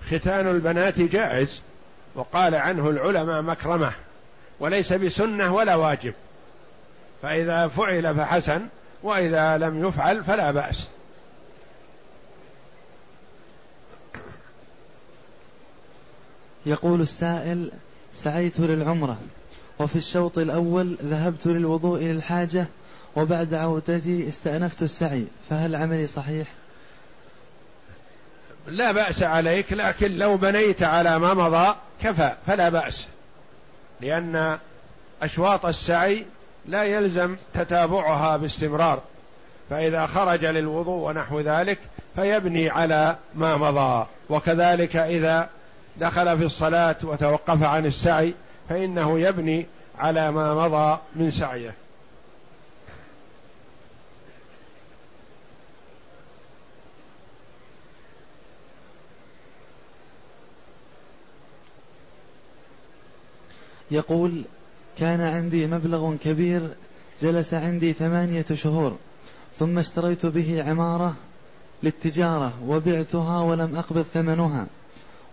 ختان 0.05 0.47
البنات 0.47 0.99
جائز 0.99 1.61
وقال 2.15 2.55
عنه 2.55 2.89
العلماء 2.89 3.41
مكرمة 3.41 3.93
وليس 4.59 4.93
بسنة 4.93 5.53
ولا 5.53 5.75
واجب 5.75 6.13
فإذا 7.21 7.67
فعل 7.67 8.15
فحسن 8.15 8.67
وإذا 9.03 9.57
لم 9.57 9.87
يفعل 9.87 10.23
فلا 10.23 10.51
بأس. 10.51 10.87
يقول 16.65 17.01
السائل 17.01 17.71
سعيت 18.13 18.59
للعمرة 18.59 19.17
وفي 19.79 19.95
الشوط 19.95 20.37
الأول 20.37 20.97
ذهبت 21.03 21.47
للوضوء 21.47 21.99
للحاجة 21.99 22.67
وبعد 23.15 23.53
عودتي 23.53 24.29
استأنفت 24.29 24.83
السعي 24.83 25.25
فهل 25.49 25.75
عملي 25.75 26.07
صحيح؟ 26.07 26.47
لا 28.67 28.91
بأس 28.91 29.23
عليك 29.23 29.73
لكن 29.73 30.17
لو 30.17 30.37
بنيت 30.37 30.83
على 30.83 31.19
ما 31.19 31.33
مضى 31.33 31.75
كفى 32.01 32.33
فلا 32.47 32.69
بأس. 32.69 33.05
لأن 34.01 34.57
أشواط 35.21 35.65
السعي 35.65 36.25
لا 36.65 36.83
يلزم 36.83 37.35
تتابعها 37.53 38.37
باستمرار 38.37 39.01
فإذا 39.69 40.05
خرج 40.05 40.45
للوضوء 40.45 41.09
ونحو 41.09 41.39
ذلك 41.39 41.79
فيبني 42.15 42.69
على 42.69 43.15
ما 43.35 43.57
مضى. 43.57 44.07
وكذلك 44.29 44.95
إذا 44.95 45.49
دخل 45.97 46.37
في 46.37 46.45
الصلاة 46.45 46.95
وتوقف 47.03 47.63
عن 47.63 47.85
السعي 47.85 48.33
فإنه 48.69 49.19
يبني 49.19 49.65
على 49.99 50.31
ما 50.31 50.53
مضى 50.53 50.99
من 51.15 51.31
سعيه. 51.31 51.73
يقول 63.93 64.43
كان 64.99 65.21
عندي 65.21 65.67
مبلغ 65.67 66.15
كبير 66.15 66.69
جلس 67.21 67.53
عندي 67.53 67.93
ثمانية 67.93 68.45
شهور 68.53 68.97
ثم 69.59 69.79
اشتريت 69.79 70.25
به 70.25 70.63
عمارة 70.67 71.15
للتجارة 71.83 72.53
وبعتها 72.67 73.41
ولم 73.41 73.75
أقبض 73.75 74.05
ثمنها. 74.13 74.65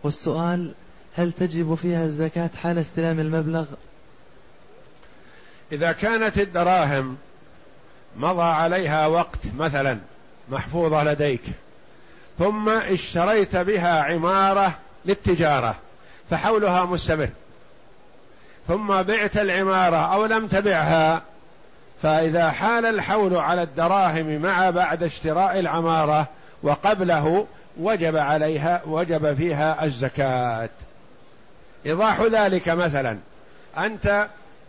والسؤال 0.02 0.72
هل 1.16 1.32
تجب 1.32 1.74
فيها 1.74 2.04
الزكاة 2.04 2.50
حال 2.62 2.78
استلام 2.78 3.20
المبلغ؟ 3.20 3.66
إذا 5.72 5.92
كانت 5.92 6.38
الدراهم 6.38 7.16
مضى 8.16 8.42
عليها 8.42 9.06
وقت 9.06 9.38
مثلا 9.56 9.98
محفوظة 10.48 11.04
لديك 11.04 11.42
ثم 12.38 12.68
اشتريت 12.68 13.56
بها 13.56 14.02
عمارة 14.02 14.78
للتجارة 15.04 15.76
فحولها 16.30 16.84
مستمر. 16.84 17.28
ثم 18.68 19.02
بعت 19.02 19.36
العمارة 19.36 20.14
أو 20.14 20.26
لم 20.26 20.46
تبعها 20.46 21.22
فإذا 22.02 22.50
حال 22.50 22.86
الحول 22.86 23.36
على 23.36 23.62
الدراهم 23.62 24.42
مع 24.42 24.70
بعد 24.70 25.02
اشتراء 25.02 25.60
العمارة 25.60 26.26
وقبله 26.62 27.46
وجب 27.80 28.16
عليها 28.16 28.82
وجب 28.86 29.36
فيها 29.36 29.84
الزكاة. 29.84 30.68
إيضاح 31.86 32.20
ذلك 32.20 32.68
مثلا 32.68 33.18
أنت 33.78 34.28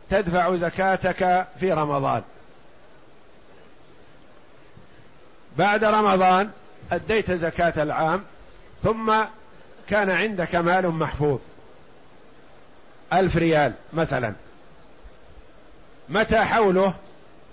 تدفع 0.09 0.55
زكاتك 0.55 1.45
في 1.59 1.73
رمضان. 1.73 2.21
بعد 5.57 5.83
رمضان 5.83 6.49
أديت 6.91 7.31
زكاة 7.31 7.83
العام 7.83 8.23
ثم 8.83 9.13
كان 9.87 10.09
عندك 10.09 10.55
مال 10.55 10.87
محفوظ. 10.87 11.39
ألف 13.13 13.37
ريال 13.37 13.73
مثلا. 13.93 14.33
متى 16.09 16.39
حوله؟ 16.39 16.93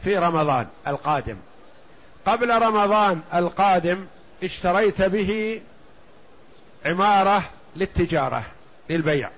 في 0.05 0.17
رمضان 0.17 0.67
القادم. 0.87 1.37
قبل 2.27 2.63
رمضان 2.63 3.21
القادم 3.35 4.07
اشتريت 4.43 5.03
به 5.03 5.61
عمارة 6.87 7.43
للتجارة 7.77 8.45
للبيع. 8.91 9.31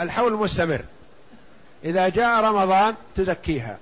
الحول 0.00 0.32
مستمر. 0.32 0.80
إذا 1.84 2.08
جاء 2.08 2.44
رمضان 2.44 2.94
تزكيها 3.16 3.78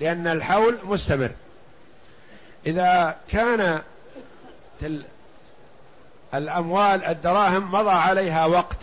لأن 0.00 0.26
الحول 0.26 0.78
مستمر. 0.84 1.30
إذا 2.66 3.16
كان 3.28 3.82
الأموال 6.34 7.04
الدراهم 7.04 7.72
مضى 7.72 7.90
عليها 7.90 8.46
وقت 8.46 8.76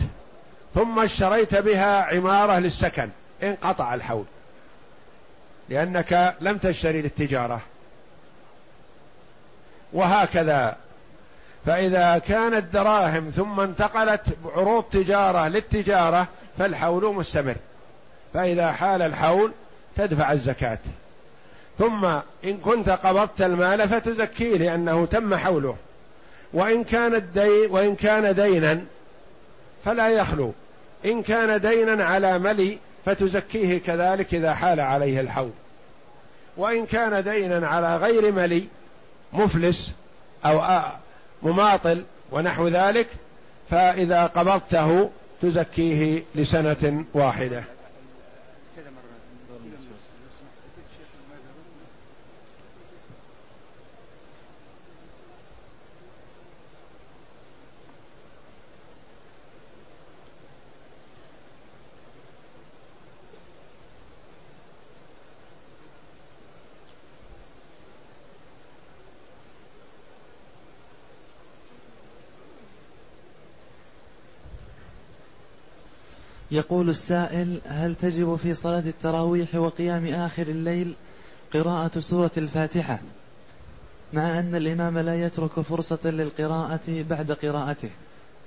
ثم 0.74 0.98
اشتريت 0.98 1.54
بها 1.54 2.02
عمارة 2.02 2.58
للسكن. 2.58 3.08
انقطع 3.42 3.94
الحول. 3.94 4.24
لأنك 5.68 6.34
لم 6.40 6.58
تشتري 6.58 7.02
للتجارة. 7.02 7.60
وهكذا. 9.92 10.76
فإذا 11.66 12.18
كانت 12.18 12.72
دراهم 12.74 13.30
ثم 13.30 13.60
انتقلت 13.60 14.22
عروض 14.44 14.84
تجارة 14.84 15.48
للتجارة 15.48 16.26
فالحول 16.58 17.14
مستمر. 17.14 17.56
فإذا 18.34 18.72
حال 18.72 19.02
الحول 19.02 19.52
تدفع 19.96 20.32
الزكاة. 20.32 20.78
ثم 21.78 22.04
إن 22.44 22.56
كنت 22.64 22.88
قبضت 22.88 23.42
المال 23.42 23.88
فتزكيه 23.88 24.56
لأنه 24.56 25.06
تم 25.06 25.34
حوله. 25.34 25.76
وإن 26.52 26.84
كان 26.84 27.14
الدين 27.14 27.70
وإن 27.70 27.96
كان 27.96 28.34
دينا 28.34 28.80
فلا 29.84 30.08
يخلو. 30.08 30.52
إن 31.04 31.22
كان 31.22 31.60
دينا 31.60 32.04
على 32.04 32.38
ملي 32.38 32.78
فتزكيه 33.06 33.78
كذلك 33.78 34.34
إذا 34.34 34.54
حال 34.54 34.80
عليه 34.80 35.20
الحول. 35.20 35.50
وإن 36.56 36.86
كان 36.86 37.24
دينا 37.24 37.68
على 37.68 37.96
غير 37.96 38.32
ملي 38.32 38.64
مفلس 39.32 39.92
أو 40.44 40.82
مماطل 41.42 42.04
ونحو 42.30 42.68
ذلك 42.68 43.06
فإذا 43.70 44.26
قبضته 44.26 45.10
تزكيه 45.42 46.22
لسنة 46.34 47.04
واحدة. 47.14 47.64
يقول 76.52 76.88
السائل 76.88 77.60
هل 77.66 77.94
تجب 77.94 78.36
في 78.36 78.54
صلاة 78.54 78.78
التراويح 78.78 79.54
وقيام 79.54 80.06
آخر 80.06 80.42
الليل 80.42 80.94
قراءة 81.54 81.98
سورة 81.98 82.30
الفاتحة؟ 82.36 82.98
مع 84.12 84.38
أن 84.38 84.54
الإمام 84.54 84.98
لا 84.98 85.24
يترك 85.24 85.60
فرصة 85.60 85.98
للقراءة 86.04 86.80
بعد 86.88 87.32
قراءته. 87.32 87.90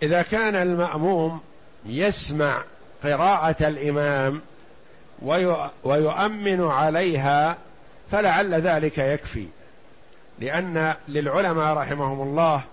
إذا 0.03 0.21
كان 0.21 0.55
المأموم 0.55 1.39
يسمع 1.85 2.63
قراءة 3.03 3.67
الإمام 3.67 4.41
ويؤمن 5.83 6.61
عليها 6.61 7.57
فلعل 8.11 8.53
ذلك 8.53 8.97
يكفي. 8.97 9.47
لأن 10.39 10.93
للعلماء 11.07 11.73
رحمهم 11.73 12.21
الله 12.21 12.63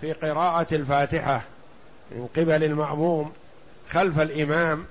في 0.00 0.12
قراءة 0.12 0.74
الفاتحة 0.74 1.42
من 2.10 2.26
قبل 2.36 2.64
المأموم 2.64 3.32
خلف 3.90 4.20
الإمام 4.20 4.84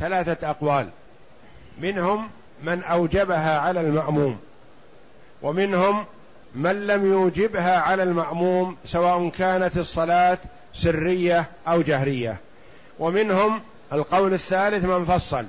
ثلاثة 0.00 0.50
أقوال. 0.50 0.88
منهم 1.80 2.28
من 2.62 2.82
أوجبها 2.82 3.58
على 3.58 3.80
المأموم 3.80 4.38
ومنهم 5.42 6.04
من 6.54 6.86
لم 6.86 7.12
يوجبها 7.12 7.78
على 7.78 8.02
المأموم 8.02 8.76
سواء 8.84 9.28
كانت 9.28 9.76
الصلاة 9.76 10.38
سرية 10.74 11.48
أو 11.68 11.82
جهرية. 11.82 12.36
ومنهم 12.98 13.60
القول 13.92 14.34
الثالث 14.34 14.84
من 14.84 15.04
فصل 15.04 15.44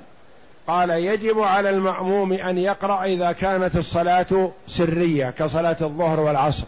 قال 0.66 0.90
يجب 0.90 1.40
على 1.40 1.70
المأموم 1.70 2.32
أن 2.32 2.58
يقرأ 2.58 3.04
إذا 3.04 3.32
كانت 3.32 3.76
الصلاة 3.76 4.50
سرية 4.68 5.30
كصلاة 5.30 5.76
الظهر 5.80 6.20
والعصر. 6.20 6.64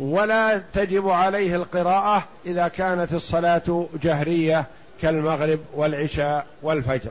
ولا 0.00 0.62
تجب 0.74 1.08
عليه 1.08 1.56
القراءة 1.56 2.24
إذا 2.46 2.68
كانت 2.68 3.12
الصلاة 3.12 3.88
جهرية 4.02 4.66
كالمغرب 5.02 5.58
والعشاء 5.74 6.46
والفجر. 6.62 7.10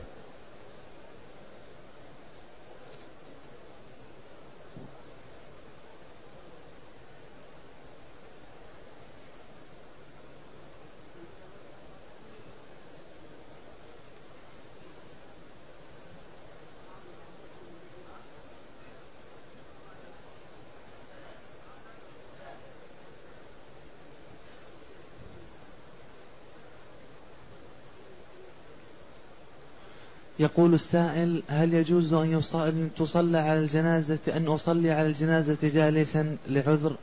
يقول 30.38 30.74
السائل 30.74 31.42
هل 31.48 31.74
يجوز 31.74 32.14
أن 32.14 32.90
تصلى 32.98 33.38
على 33.38 33.58
الجنازة 33.58 34.18
أن 34.36 34.46
أصلي 34.46 34.90
على 34.90 35.06
الجنازة 35.08 35.56
جالسا 35.62 36.36
لعذر؟ 36.48 36.96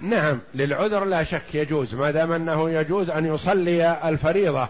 نعم 0.00 0.38
للعذر 0.54 1.04
لا 1.04 1.24
شك 1.24 1.54
يجوز 1.54 1.94
ما 1.94 2.10
دام 2.10 2.32
أنه 2.32 2.70
يجوز 2.70 3.10
أن 3.10 3.26
يصلي 3.26 4.08
الفريضة 4.08 4.68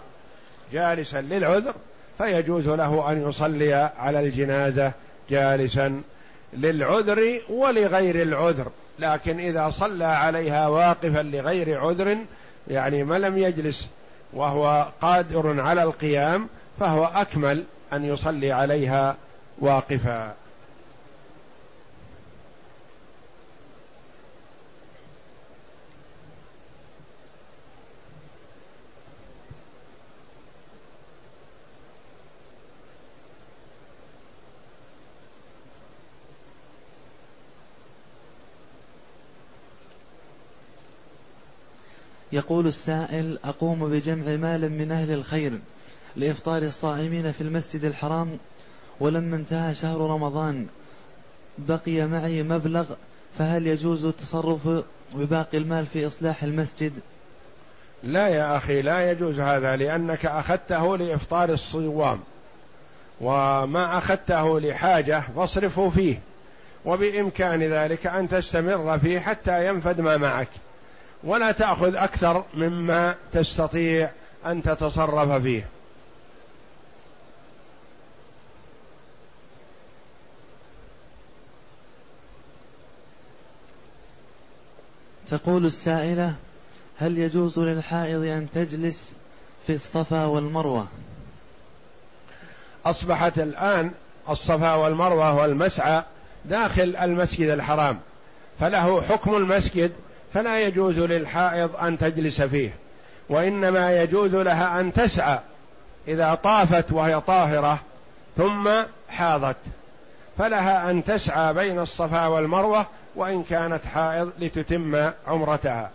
جالسا 0.72 1.20
للعذر 1.20 1.74
فيجوز 2.18 2.68
له 2.68 3.12
أن 3.12 3.28
يصلي 3.28 3.74
على 3.74 4.20
الجنازة 4.20 4.92
جالسا 5.30 6.02
للعذر 6.52 7.40
ولغير 7.48 8.22
العذر. 8.22 8.70
لكن 8.98 9.40
إذا 9.40 9.70
صلى 9.70 10.04
عليها 10.04 10.68
واقفا 10.68 11.22
لغير 11.22 11.80
عذر 11.80 12.16
يعني 12.68 13.04
ما 13.04 13.18
لم 13.18 13.38
يجلس 13.38 13.88
وهو 14.32 14.88
قادر 15.00 15.60
على 15.60 15.82
القيام 15.82 16.48
فهو 16.80 17.04
أكمل. 17.04 17.64
أن 17.92 18.04
يصلي 18.04 18.52
عليها 18.52 19.16
واقفا. 19.58 20.34
يقول 42.32 42.66
السائل 42.66 43.38
أقوم 43.44 43.90
بجمع 43.90 44.36
مال 44.36 44.72
من 44.72 44.92
أهل 44.92 45.12
الخير. 45.12 45.58
لإفطار 46.18 46.62
الصائمين 46.62 47.32
في 47.32 47.40
المسجد 47.40 47.84
الحرام 47.84 48.38
ولما 49.00 49.36
انتهى 49.36 49.74
شهر 49.74 50.00
رمضان 50.00 50.66
بقي 51.58 52.06
معي 52.06 52.42
مبلغ 52.42 52.84
فهل 53.38 53.66
يجوز 53.66 54.04
التصرف 54.04 54.68
بباقي 55.14 55.58
المال 55.58 55.86
في 55.86 56.06
إصلاح 56.06 56.42
المسجد؟ 56.42 56.92
لا 58.02 58.28
يا 58.28 58.56
أخي 58.56 58.82
لا 58.82 59.10
يجوز 59.10 59.40
هذا 59.40 59.76
لأنك 59.76 60.26
أخذته 60.26 60.96
لإفطار 60.96 61.52
الصوام 61.52 62.20
وما 63.20 63.98
أخذته 63.98 64.60
لحاجة 64.60 65.24
فاصرفه 65.36 65.90
فيه 65.90 66.20
وبإمكان 66.84 67.62
ذلك 67.62 68.06
أن 68.06 68.28
تستمر 68.28 68.98
فيه 68.98 69.20
حتى 69.20 69.68
ينفد 69.68 70.00
ما 70.00 70.16
معك. 70.16 70.48
ولا 71.24 71.52
تأخذ 71.52 71.96
أكثر 71.96 72.44
مما 72.54 73.14
تستطيع 73.32 74.10
أن 74.46 74.62
تتصرف 74.62 75.42
فيه. 75.42 75.64
تقول 85.30 85.66
السائلة 85.66 86.34
هل 86.98 87.18
يجوز 87.18 87.58
للحائض 87.58 88.24
أن 88.24 88.46
تجلس 88.54 89.12
في 89.66 89.74
الصفا 89.74 90.24
والمروة؟ 90.24 90.86
أصبحت 92.86 93.38
الآن 93.38 93.90
الصفا 94.28 94.74
والمروة 94.74 95.34
والمسعى 95.34 96.02
داخل 96.44 96.96
المسجد 96.96 97.48
الحرام 97.48 97.98
فله 98.60 99.02
حكم 99.02 99.36
المسجد 99.36 99.92
فلا 100.34 100.60
يجوز 100.60 100.98
للحائض 100.98 101.76
أن 101.76 101.98
تجلس 101.98 102.42
فيه 102.42 102.74
وإنما 103.28 104.02
يجوز 104.02 104.34
لها 104.34 104.80
أن 104.80 104.92
تسعى 104.92 105.38
إذا 106.08 106.34
طافت 106.34 106.92
وهي 106.92 107.20
طاهرة 107.20 107.80
ثم 108.36 108.70
حاضت 109.08 109.56
فلها 110.38 110.90
أن 110.90 111.04
تسعى 111.04 111.54
بين 111.54 111.78
الصفا 111.78 112.26
والمروة 112.26 112.86
وإن 113.18 113.42
كانت 113.42 113.84
حائض 113.84 114.32
لتتم 114.38 115.10
عمرتها. 115.26 115.90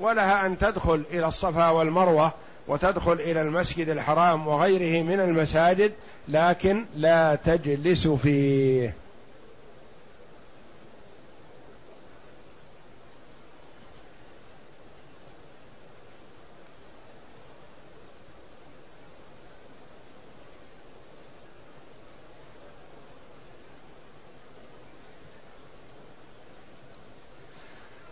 ولها 0.00 0.46
أن 0.46 0.58
تدخل 0.58 1.02
إلى 1.10 1.26
الصفا 1.26 1.70
والمروة 1.70 2.32
وتدخل 2.68 3.12
إلى 3.12 3.42
المسجد 3.42 3.88
الحرام 3.88 4.46
وغيره 4.46 5.02
من 5.02 5.20
المساجد 5.20 5.92
لكن 6.28 6.84
لا 6.96 7.34
تجلس 7.34 8.08
فيه. 8.08 8.94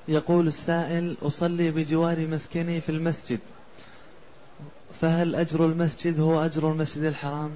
يقول 0.09 0.47
السائل 0.47 1.17
أصلي 1.23 1.71
بجوار 1.71 2.19
مسكني 2.19 2.81
في 2.81 2.89
المسجد. 2.89 3.39
فهل 5.01 5.35
أجر 5.35 5.67
المسجد 5.67 6.21
هو 6.21 6.45
أجر 6.45 6.71
المسجد 6.71 7.03
الحرام؟ 7.03 7.51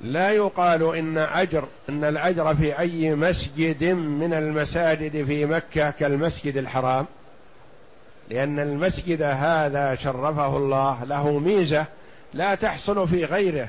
لا 0.00 0.30
يقال 0.30 0.96
إن 0.96 1.18
أجر 1.18 1.64
إن 1.88 2.04
الأجر 2.04 2.54
في 2.54 2.78
أي 2.78 3.14
مسجد 3.14 3.84
من 3.94 4.32
المساجد 4.32 5.24
في 5.24 5.46
مكة 5.46 5.90
كالمسجد 5.90 6.56
الحرام. 6.56 7.06
لأن 8.30 8.58
المسجد 8.58 9.22
هذا 9.22 9.94
شرفه 9.94 10.56
الله 10.56 11.04
له 11.04 11.38
ميزة 11.38 11.86
لا 12.34 12.54
تحصل 12.54 13.08
في 13.08 13.24
غيره. 13.24 13.68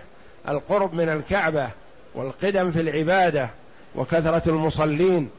القرب 0.49 0.93
من 0.93 1.09
الكعبة 1.09 1.69
والقدم 2.15 2.71
في 2.71 2.81
العبادة 2.81 3.49
وكثرة 3.95 4.49
المصلين. 4.49 5.29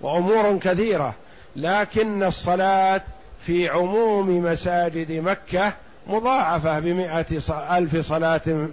وأمور 0.00 0.58
كثيرة 0.58 1.14
لكن 1.56 2.22
الصلاة 2.22 3.02
في 3.40 3.68
عموم 3.68 4.44
مساجد 4.44 5.12
مكة 5.12 5.72
مضاعفة 6.06 6.80
بمائة 6.80 7.26
ألف 7.50 7.96
صلاة 7.96 8.68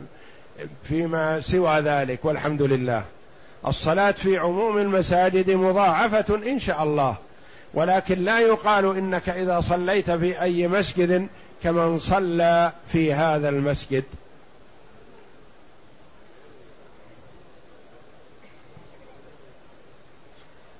فيما 0.83 1.41
سوى 1.41 1.79
ذلك 1.79 2.25
والحمد 2.25 2.61
لله. 2.61 3.03
الصلاة 3.67 4.11
في 4.11 4.37
عموم 4.37 4.77
المساجد 4.77 5.51
مضاعفة 5.51 6.35
إن 6.35 6.59
شاء 6.59 6.83
الله 6.83 7.15
ولكن 7.73 8.19
لا 8.19 8.39
يقال 8.39 8.97
إنك 8.97 9.29
إذا 9.29 9.61
صليت 9.61 10.11
في 10.11 10.41
أي 10.41 10.67
مسجد 10.67 11.27
كمن 11.63 11.99
صلى 11.99 12.71
في 12.87 13.13
هذا 13.13 13.49
المسجد. 13.49 14.03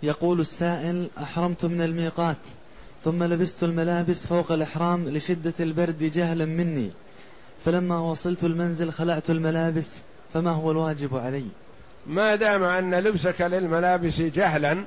يقول 0.05 0.39
السائل 0.39 1.07
أحرمت 1.17 1.65
من 1.65 1.81
الميقات 1.81 2.37
ثم 3.03 3.23
لبست 3.23 3.63
الملابس 3.63 4.27
فوق 4.27 4.51
الإحرام 4.51 5.09
لشدة 5.09 5.53
البرد 5.59 6.03
جهلا 6.03 6.45
مني 6.45 6.91
فلما 7.65 7.99
وصلت 7.99 8.43
المنزل 8.43 8.91
خلعت 8.91 9.29
الملابس 9.29 9.91
فما 10.33 10.51
هو 10.51 10.71
الواجب 10.71 11.17
علي؟ 11.17 11.45
ما 12.07 12.35
دام 12.35 12.63
أن 12.63 12.95
لبسك 12.95 13.41
للملابس 13.41 14.21
جهلا 14.21 14.85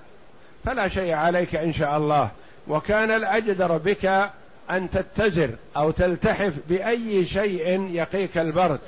فلا 0.64 0.88
شيء 0.88 1.12
عليك 1.12 1.56
إن 1.56 1.72
شاء 1.72 1.96
الله 1.96 2.30
وكان 2.68 3.10
الأجدر 3.10 3.76
بك 3.76 4.30
أن 4.70 4.90
تتزر 4.90 5.50
أو 5.76 5.90
تلتحف 5.90 6.54
بأي 6.68 7.24
شيء 7.24 7.88
يقيك 7.90 8.38
البرد 8.38 8.80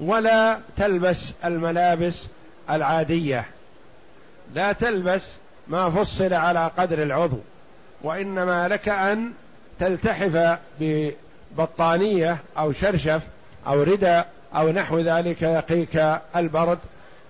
ولا 0.00 0.58
تلبس 0.76 1.32
الملابس 1.44 2.26
العادية. 2.70 3.46
لا 4.54 4.72
تلبس 4.72 5.32
ما 5.68 5.90
فصل 5.90 6.34
على 6.34 6.70
قدر 6.78 7.02
العضو 7.02 7.38
وإنما 8.02 8.68
لك 8.68 8.88
أن 8.88 9.32
تلتحف 9.80 10.58
ببطانية 10.80 12.36
أو 12.58 12.72
شرشف 12.72 13.22
أو 13.66 13.82
رداء 13.82 14.26
أو 14.54 14.70
نحو 14.70 14.98
ذلك 14.98 15.42
يقيك 15.42 16.18
البرد 16.36 16.78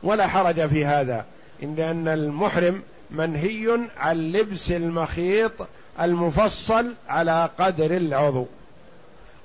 ولا 0.02 0.26
حرج 0.26 0.66
في 0.66 0.84
هذا 0.84 1.24
إن 1.62 1.78
أن 1.78 2.08
المحرم 2.08 2.82
منهي 3.10 3.80
عن 3.98 4.16
لبس 4.16 4.70
المخيط 4.70 5.52
المفصل 6.00 6.94
على 7.08 7.50
قدر 7.58 7.96
العضو. 7.96 8.46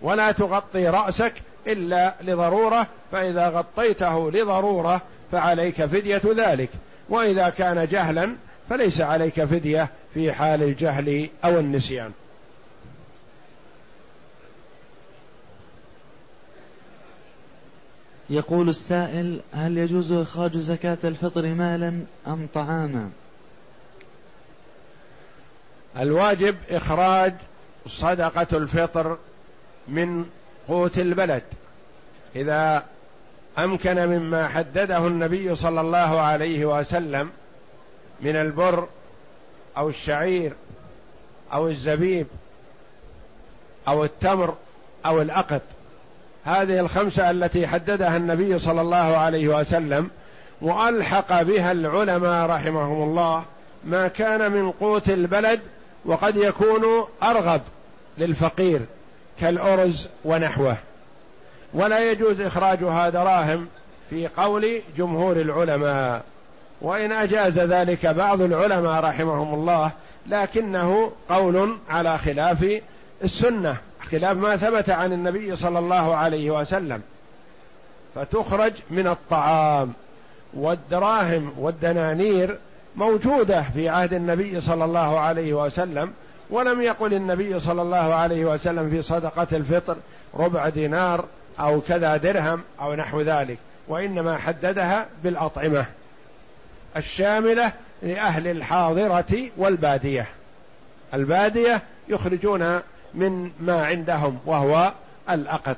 ولا 0.02 0.32
تغطي 0.32 0.88
رأسك 0.88 1.34
إلا 1.68 2.14
لضرورة 2.22 2.88
فإذا 3.12 3.50
غطيته 3.50 4.32
لضرورة 4.32 5.02
فعليك 5.32 5.86
فدية 5.86 6.22
ذلك. 6.36 6.70
وإذا 7.10 7.50
كان 7.50 7.88
جهلا 7.88 8.36
فليس 8.70 9.02
عليك 9.02 9.44
فدية 9.46 9.90
في 10.14 10.34
حال 10.34 10.64
الجهل 10.64 11.30
أو 11.46 11.60
النسيان. 11.60 12.12
يقول 18.30 18.70
السائل 18.70 19.40
هل 19.54 19.78
يجوز 19.78 20.12
إخراج 20.12 20.58
زكاة 20.58 20.98
الفطر 21.04 21.46
مالا 21.46 22.00
أم 22.28 22.48
طعاما؟ 22.54 23.10
الواجب 25.98 26.56
إخراج 26.70 27.34
صدقة 27.88 28.58
الفطر 28.58 29.18
من 29.88 30.26
قوت 30.68 31.00
البلد. 31.00 31.44
إذا 32.36 32.86
أمكن 33.58 34.06
مما 34.06 34.48
حدده 34.48 35.08
النبي 35.08 35.56
صلى 35.56 35.82
الله 35.82 36.20
عليه 36.22 36.80
وسلم 36.80 37.30
من 38.22 38.36
البر 38.36 38.88
أو 39.78 39.90
الشعير 39.90 40.54
أو 41.54 41.68
الزبيب 41.68 42.28
أو 43.88 44.04
التمر 44.04 44.56
أو 45.06 45.22
الأقط. 45.22 45.62
هذه 46.46 46.80
الخمسة 46.80 47.32
التي 47.32 47.68
حددها 47.68 48.18
النبي 48.18 48.60
صلى 48.60 48.82
الله 48.82 49.18
عليه 49.18 49.48
وسلم 49.48 50.10
وألحق 50.62 51.42
بها 51.42 51.72
العلماء 51.72 52.50
رحمهم 52.50 53.10
الله 53.10 53.44
ما 53.86 54.08
كان 54.08 54.52
من 54.52 54.72
قوت 54.72 55.10
البلد 55.10 55.60
وقد 56.06 56.38
يكون 56.38 57.08
أرغب 57.24 57.62
للفقير 58.18 58.82
كالأرز 59.42 60.08
ونحوه. 60.26 60.78
ولا 61.74 62.12
يجوز 62.12 62.42
إخراجها 62.42 63.10
دراهم 63.10 63.68
في 64.10 64.28
قول 64.28 64.82
جمهور 64.98 65.36
العلماء. 65.36 66.24
وإن 66.82 67.12
أجاز 67.12 67.60
ذلك 67.60 68.06
بعض 68.06 68.42
العلماء 68.42 69.04
رحمهم 69.04 69.54
الله 69.54 69.92
لكنه 70.28 71.12
قول 71.30 71.78
على 71.90 72.18
خلاف 72.18 72.82
السنة 73.24 73.78
خلاف 74.12 74.38
ما 74.38 74.56
ثبت 74.56 74.90
عن 74.90 75.14
النبي 75.14 75.56
صلى 75.56 75.80
الله 75.80 76.16
عليه 76.16 76.52
وسلم. 76.52 77.02
فتخرج 78.16 78.74
من 78.92 79.08
الطعام 79.08 79.94
والدراهم 80.54 81.54
والدنانير 81.58 82.58
موجودة 82.96 83.62
في 83.62 83.90
عهد 83.90 84.14
النبي 84.14 84.62
صلى 84.62 84.86
الله 84.86 85.20
عليه 85.20 85.54
وسلم 85.54 86.14
ولم 86.50 86.82
يقل 86.82 87.14
النبي 87.14 87.60
صلى 87.60 87.82
الله 87.82 88.14
عليه 88.14 88.46
وسلم 88.46 88.90
في 88.90 89.02
صدقة 89.02 89.48
الفطر 89.52 89.98
ربع 90.36 90.70
دينار 90.70 91.26
أو 91.60 91.82
كذا 91.82 92.18
درهم 92.18 92.62
أو 92.82 92.96
نحو 92.96 93.22
ذلك 93.22 93.58
وإنما 93.88 94.38
حددها 94.38 95.06
بالأطعمة. 95.24 95.86
الشاملة 96.98 97.74
لأهل 98.02 98.48
الحاضرة 98.48 99.50
والبادية. 99.58 100.28
البادية 101.14 101.82
يخرجون 102.10 102.80
من 103.14 103.52
ما 103.60 103.86
عندهم 103.86 104.40
وهو 104.46 104.94
الأقط. 105.30 105.78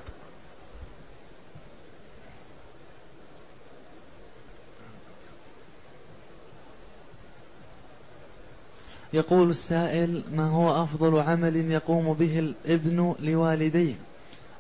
يقول 9.13 9.49
السائل 9.49 10.23
ما 10.31 10.49
هو 10.49 10.83
أفضل 10.83 11.19
عمل 11.19 11.71
يقوم 11.71 12.13
به 12.13 12.39
الابن 12.39 13.15
لوالديه 13.19 13.95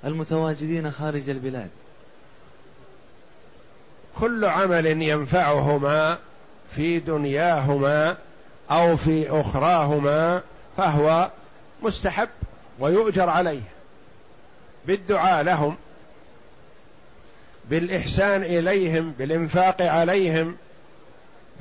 المتواجدين 0.05 0.91
خارج 0.91 1.29
البلاد؟ 1.29 1.69
كل 4.19 4.45
عمل 4.45 4.85
ينفعهما 4.85 6.17
في 6.75 6.99
دنياهما 6.99 8.17
أو 8.71 8.97
في 8.97 9.29
أخراهما 9.29 10.41
فهو 10.77 11.31
مستحب 11.83 12.29
ويؤجر 12.79 13.29
عليه. 13.29 13.61
بالدعاء 14.85 15.43
لهم 15.43 15.75
بالإحسان 17.69 18.43
إليهم 18.43 19.13
بالإنفاق 19.19 19.81
عليهم 19.81 20.55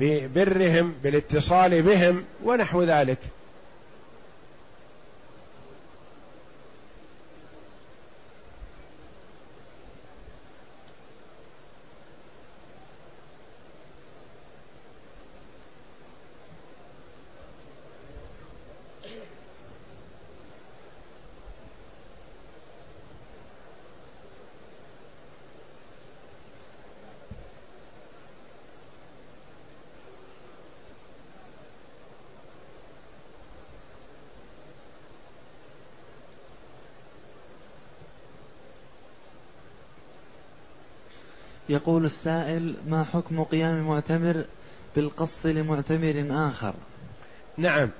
ببرهم 0.00 0.94
بالاتصال 1.02 1.82
بهم 1.82 2.24
ونحو 2.44 2.82
ذلك. 2.82 3.18
يقول 41.88 42.04
السائل 42.04 42.74
ما 42.88 43.04
حكم 43.12 43.44
قيام 43.44 43.88
معتمر 43.88 44.44
بالقص 44.96 45.46
لمعتمر 45.46 46.26
آخر؟ 46.30 46.74
نعم 47.56 47.90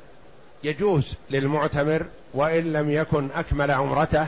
يجوز 0.64 1.14
للمعتمر 1.30 2.07
وإن 2.34 2.72
لم 2.72 2.91
يكن 2.91 3.28
أكمل 3.34 3.70
عمرته 3.70 4.26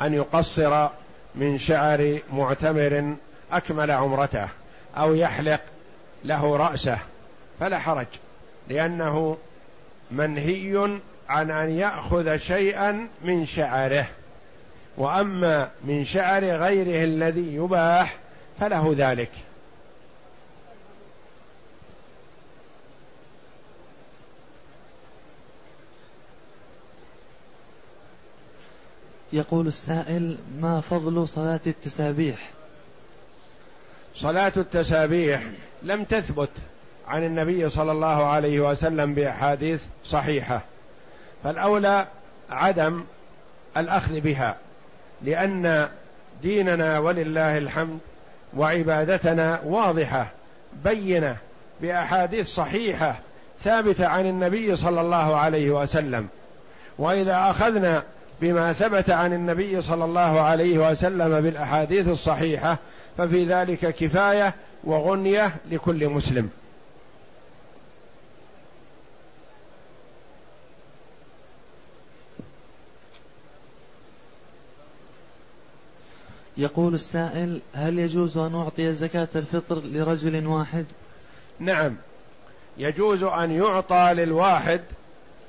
أن 0.00 0.14
يقصر 0.14 0.88
من 1.34 1.58
شعر 1.58 2.18
معتمر 2.32 3.16
أكمل 3.52 3.90
عمرته 3.90 4.48
أو 4.96 5.14
يحلق 5.14 5.60
له 6.24 6.56
رأسه 6.56 6.98
فلا 7.60 7.78
حرج 7.78 8.06
لأنه 8.68 9.36
منهي 10.10 10.98
عن 11.28 11.50
أن 11.50 11.70
يأخذ 11.70 12.36
شيئا 12.36 13.08
من 13.24 13.46
شعره 13.46 14.06
وأما 14.96 15.70
من 15.84 16.04
شعر 16.04 16.44
غيره 16.44 17.04
الذي 17.04 17.54
يباح 17.54 18.25
فله 18.60 18.94
ذلك. 18.98 19.30
يقول 29.32 29.66
السائل 29.66 30.38
ما 30.60 30.80
فضل 30.80 31.28
صلاة 31.28 31.60
التسابيح؟ 31.66 32.50
صلاة 34.14 34.52
التسابيح 34.56 35.42
لم 35.82 36.04
تثبت 36.04 36.50
عن 37.08 37.24
النبي 37.24 37.68
صلى 37.68 37.92
الله 37.92 38.24
عليه 38.24 38.60
وسلم 38.60 39.14
بأحاديث 39.14 39.84
صحيحة 40.04 40.60
فالأولى 41.44 42.06
عدم 42.50 43.04
الأخذ 43.76 44.20
بها 44.20 44.56
لأن 45.22 45.88
ديننا 46.42 46.98
ولله 46.98 47.58
الحمد 47.58 47.98
وعبادتنا 48.56 49.60
واضحة 49.64 50.30
بينة 50.84 51.36
بأحاديث 51.80 52.54
صحيحة 52.54 53.16
ثابتة 53.62 54.06
عن 54.06 54.26
النبي 54.26 54.76
صلى 54.76 55.00
الله 55.00 55.36
عليه 55.36 55.70
وسلم. 55.70 56.28
وإذا 56.98 57.50
أخذنا 57.50 58.02
بما 58.40 58.72
ثبت 58.72 59.10
عن 59.10 59.32
النبي 59.32 59.80
صلى 59.80 60.04
الله 60.04 60.40
عليه 60.40 60.90
وسلم 60.90 61.40
بالأحاديث 61.40 62.08
الصحيحة 62.08 62.78
ففي 63.18 63.44
ذلك 63.44 63.94
كفاية 63.94 64.54
وغنية 64.84 65.50
لكل 65.70 66.08
مسلم. 66.08 66.50
يقول 76.58 76.94
السائل 76.94 77.60
هل 77.74 77.98
يجوز 77.98 78.38
أن 78.38 78.54
أعطي 78.54 78.94
زكاة 78.94 79.28
الفطر 79.36 79.78
لرجل 79.84 80.46
واحد؟ 80.46 80.84
نعم. 81.58 81.96
يجوز 82.78 83.22
أن 83.22 83.50
يعطى 83.50 84.10
للواحد 84.14 84.80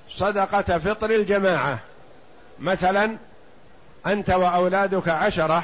صدقة 0.10 0.78
فطر 0.78 1.12
الجماعة. 1.12 1.80
مثلا 2.60 3.18
أنت 4.08 4.30
وأولادك 4.30 5.10
عشرة 5.10 5.64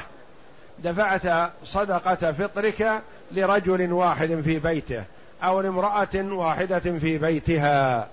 دفعت 0.78 1.50
صدقة 1.64 2.32
فطرك 2.32 3.02
لرجل 3.32 3.92
واحد 3.92 4.40
في 4.44 4.58
بيته 4.58 5.04
أو 5.42 5.60
لامرأة 5.60 6.08
واحدة 6.14 6.78
في 6.78 7.18
بيتها. 7.18 8.08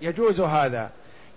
يجوز 0.00 0.40
هذا. 0.40 0.90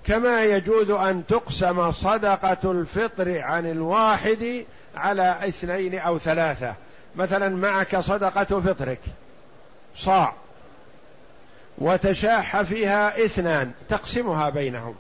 كما 0.06 0.44
يجوز 0.44 0.92
أن 0.92 1.24
تقسم 1.28 1.92
صدقة 1.92 2.72
الفطر 2.72 3.42
عن 3.42 3.72
الواحد 3.72 4.66
على 4.96 5.48
اثنين 5.48 6.00
أو 6.00 6.20
ثلاثة. 6.20 6.74
مثلا 7.16 7.50
معك 7.50 7.98
صدقة 7.98 8.62
فطرك. 8.62 9.02
صاع. 9.98 10.34
وتشاح 11.78 12.62
فيها 12.62 13.26
اثنان. 13.26 13.72
تقسمها 13.90 14.50
بينهم. 14.50 14.96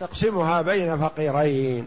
تقسمها 0.00 0.62
بين 0.62 0.98
فقيرين. 0.98 1.86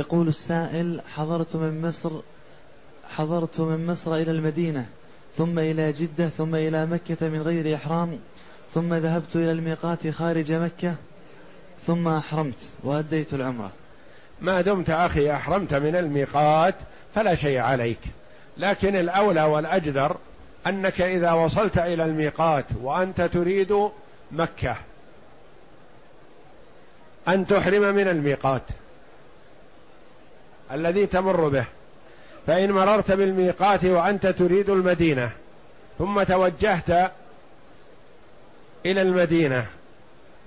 يقول 0.00 0.28
السائل 0.28 1.00
حضرت 1.14 1.56
من 1.56 1.82
مصر 1.82 2.10
حضرت 3.16 3.60
من 3.60 3.86
مصر 3.86 4.14
إلى 4.14 4.30
المدينة 4.30 4.86
ثم 5.36 5.58
إلى 5.58 5.92
جدة 5.92 6.28
ثم 6.28 6.54
إلى 6.54 6.86
مكة 6.86 7.28
من 7.28 7.42
غير 7.42 7.74
إحرام 7.74 8.18
ثم 8.74 8.94
ذهبت 8.94 9.36
إلى 9.36 9.52
الميقات 9.52 10.08
خارج 10.08 10.52
مكة 10.52 10.94
ثم 11.86 12.08
أحرمت 12.08 12.58
وأديت 12.84 13.34
العمرة. 13.34 13.70
ما 14.40 14.60
دمت 14.60 14.90
أخي 14.90 15.32
أحرمت 15.32 15.74
من 15.74 15.96
الميقات 15.96 16.74
فلا 17.14 17.34
شيء 17.34 17.58
عليك. 17.58 18.00
لكن 18.56 18.96
الأولى 18.96 19.42
والأجدر 19.42 20.16
أنك 20.66 21.00
إذا 21.00 21.32
وصلت 21.32 21.78
إلى 21.78 22.04
الميقات 22.04 22.64
وأنت 22.82 23.20
تريد 23.20 23.88
مكة 24.32 24.76
أن 27.28 27.46
تحرم 27.46 27.94
من 27.94 28.08
الميقات. 28.08 28.62
الذي 30.72 31.06
تمر 31.06 31.48
به. 31.48 31.64
فإن 32.46 32.72
مررت 32.72 33.12
بالميقات 33.12 33.84
وأنت 33.84 34.26
تريد 34.26 34.70
المدينة 34.70 35.30
ثم 35.98 36.22
توجهت 36.22 37.12
إلى 38.86 39.02
المدينة 39.02 39.66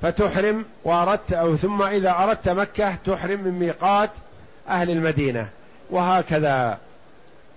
فتحرم 0.02 0.66
وأردت 0.84 1.34
أو 1.34 1.56
ثم 1.56 1.82
إذا 1.82 2.12
أردت 2.12 2.50
مكة 2.50 2.96
تحرم 3.06 3.40
من 3.40 3.52
ميقات 3.52 4.10
أهل 4.70 4.90
المدينة. 4.90 5.48
وهكذا. 5.90 6.78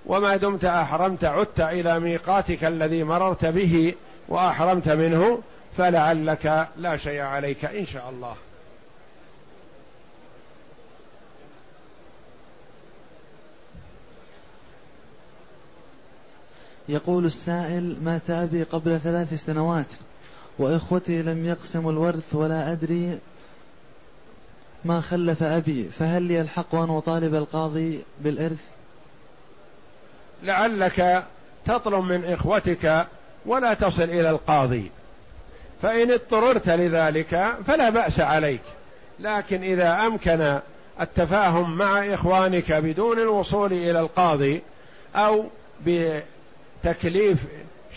وما 0.07 0.37
دمت 0.37 0.65
أحرمت 0.65 1.25
عدت 1.25 1.61
إلى 1.61 2.01
ميقاتك 2.01 2.65
الذي 2.65 3.05
مررت 3.05 3.45
به 3.45 3.95
وأحرمت 4.29 4.89
منه 4.89 5.43
فلعلك 5.79 6.69
لا 6.77 6.97
شيء 6.97 7.21
عليك 7.21 7.65
إن 7.65 7.87
شاء 7.87 8.11
الله. 8.11 8.35
يقول 16.89 17.27
السائل 17.27 17.97
مات 18.03 18.31
أبي 18.31 18.63
قبل 18.63 19.01
ثلاث 19.05 19.45
سنوات 19.47 19.87
وإخوتي 20.59 21.23
لم 21.23 21.47
يقسموا 21.47 21.93
الورث 21.93 22.35
ولا 22.35 22.73
أدري 22.73 23.19
ما 24.85 25.01
خلف 25.01 25.43
أبي 25.43 25.85
فهل 25.85 26.23
لي 26.23 26.41
الحق 26.41 26.75
أن 26.75 26.91
أطالب 26.91 27.35
القاضي 27.35 28.01
بالإرث؟ 28.21 28.65
لعلك 30.43 31.25
تطلب 31.67 32.05
من 32.05 32.25
إخوتك 32.25 33.07
ولا 33.47 33.75
تصل 33.75 34.03
إلى 34.03 34.31
القاضي 34.31 34.91
فإن 35.83 36.11
اضطررت 36.11 36.69
لذلك 36.69 37.57
فلا 37.67 37.91
بأس 37.91 38.21
عليك 38.21 38.61
لكن 39.21 39.63
إذا 39.63 40.07
أمكن 40.07 40.59
التفاهم 41.01 41.77
مع 41.77 42.15
إخوانك 42.15 42.73
بدون 42.73 43.19
الوصول 43.19 43.73
إلى 43.73 44.01
القاضي 44.01 44.63
أو 45.17 45.45
تكليف 46.87 47.47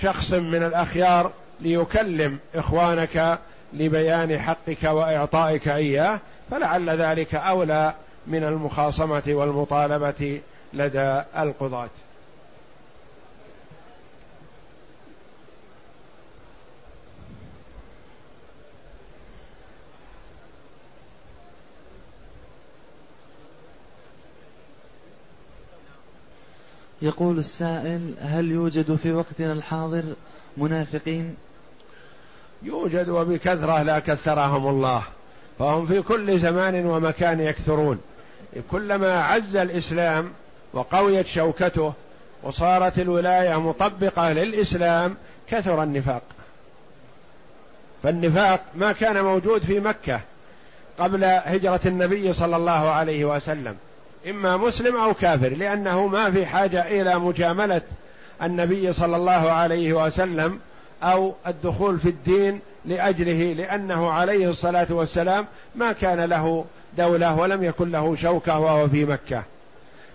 شخص 0.02 0.34
من 0.34 0.64
الأخيار 0.64 1.32
ليكلم 1.62 2.40
إخوانك 2.56 3.40
لبيان 3.74 4.40
حقك 4.40 4.84
وإعطائك 4.84 5.68
إياه 5.68 6.20
فلعل 6.52 6.90
ذلك 6.90 7.36
أولى 7.36 7.94
من 8.28 8.44
المخاصمة 8.44 9.24
والمطالبة 9.28 10.42
لدى 10.74 11.22
القضاة. 11.38 11.90
يقول 27.02 27.39
السائل 27.39 28.14
هل 28.22 28.52
يوجد 28.52 28.95
في 28.95 29.12
وقتنا 29.12 29.54
الحاضر 29.54 30.04
منافقين؟ 30.58 31.36
يوجد 32.64 33.10
وبكثرة 33.10 33.82
لا 33.82 34.00
كثرهم 34.00 34.68
الله 34.68 35.04
فهم 35.60 35.86
في 35.86 36.02
كل 36.02 36.39
زمان 36.39 36.86
ومكان 36.86 37.39
يكثرون. 37.39 38.00
كلما 38.72 39.24
عز 39.24 39.56
الإسلام 39.56 40.32
وقويت 40.74 41.28
شوكته 41.28 41.93
وصارت 42.43 43.00
الولاية 43.00 43.60
مطبقة 43.60 44.34
للإسلام 44.34 45.18
كثر 45.47 45.84
النفاق. 45.84 46.22
فالنفاق 48.04 48.66
ما 48.76 48.91
كان 48.91 49.24
موجود 49.24 49.64
في 49.64 49.80
مكة 49.80 50.22
قبل 51.00 51.24
هجرة 51.24 51.82
النبي 51.86 52.34
صلى 52.34 52.56
الله 52.56 52.89
عليه 52.89 53.26
وسلم. 53.26 53.76
إما 54.28 54.58
مسلم 54.58 54.96
أو 54.96 55.14
كافر 55.14 55.50
لأنه 55.50 56.08
ما 56.08 56.32
في 56.32 56.46
حاجة 56.46 56.88
إلى 57.02 57.20
مجاملة 57.20 57.82
النبي 58.44 58.94
صلى 58.94 59.16
الله 59.16 59.52
عليه 59.52 59.94
وسلم 59.94 60.60
أو 61.04 61.34
الدخول 61.48 62.00
في 62.00 62.10
الدين 62.10 62.60
لأجله 62.86 63.54
لأنه 63.54 64.12
عليه 64.12 64.50
الصلاة 64.50 64.88
والسلام 64.90 65.46
ما 65.76 65.92
كان 65.92 66.22
له 66.22 66.66
دولة 66.98 67.36
ولم 67.36 67.64
يكن 67.64 67.92
له 67.92 68.16
شوكة 68.16 68.60
وهو 68.60 68.90
في 68.90 69.06
مكة. 69.06 69.44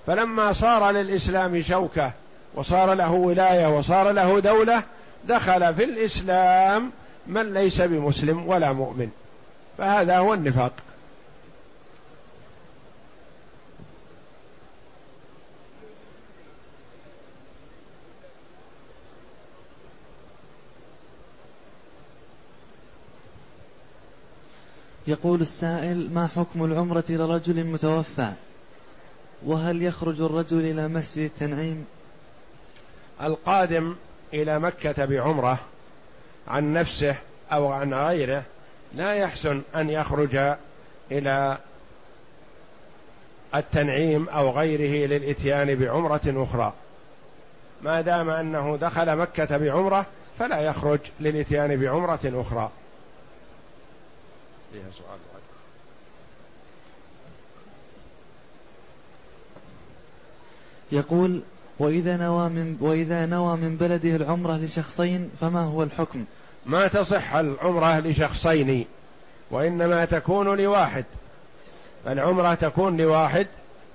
فلما 0.06 0.52
صار 0.52 0.90
للإسلام 0.90 1.62
شوكة 1.62 2.12
وصار 2.54 2.94
له 2.94 3.12
ولاية 3.12 3.78
وصار 3.78 4.10
له 4.10 4.40
دولة 4.40 4.82
دخل 5.28 5.74
في 5.74 5.84
الإسلام 5.84 6.90
من 7.26 7.54
ليس 7.54 7.80
بمسلم 7.80 8.48
ولا 8.48 8.72
مؤمن. 8.72 9.08
فهذا 9.78 10.18
هو 10.18 10.34
النفاق. 10.34 10.72
يقول 25.06 25.40
السائل 25.40 26.10
ما 26.14 26.28
حكم 26.36 26.64
العمرة 26.64 27.04
لرجل 27.08 27.64
متوفى؟ 27.64 28.32
وهل 29.46 29.82
يخرج 29.82 30.20
الرجل 30.20 30.60
إلى 30.60 30.88
مسجد 30.88 31.24
التنعيم؟ 31.24 31.86
القادم 33.22 33.96
إلى 34.34 34.58
مكة 34.58 35.04
بعمرة 35.04 35.58
عن 36.48 36.72
نفسه 36.72 37.16
أو 37.52 37.72
عن 37.72 37.94
غيره 37.94 38.42
لا 38.94 39.12
يحسن 39.12 39.62
أن 39.76 39.90
يخرج 39.90 40.56
إلى 41.10 41.58
التنعيم 43.54 44.28
أو 44.28 44.50
غيره 44.50 45.06
للإتيان 45.06 45.74
بعمرة 45.74 46.20
أخرى. 46.26 46.72
ما 47.82 48.00
دام 48.00 48.30
أنه 48.30 48.76
دخل 48.76 49.16
مكة 49.16 49.56
بعمرة 49.58 50.06
فلا 50.38 50.60
يخرج 50.60 50.98
للإتيان 51.20 51.76
بعمرة 51.76 52.20
أخرى. 52.24 52.70
فيها 54.74 54.90
سؤال 54.98 55.18
يقول 60.92 61.40
وإذا 61.78 62.16
نوى 62.16 62.48
من 62.48 62.76
وإذا 62.80 63.26
نوى 63.26 63.56
من 63.56 63.76
بلده 63.76 64.16
العمرة 64.16 64.56
لشخصين 64.56 65.30
فما 65.40 65.60
هو 65.60 65.82
الحكم؟ 65.82 66.24
ما 66.66 66.86
تصح 66.86 67.34
العمرة 67.34 68.00
لشخصين 68.00 68.86
وإنما 69.50 70.04
تكون 70.04 70.60
لواحد. 70.60 71.04
العمرة 72.06 72.54
تكون 72.54 72.96
لواحد 72.96 73.46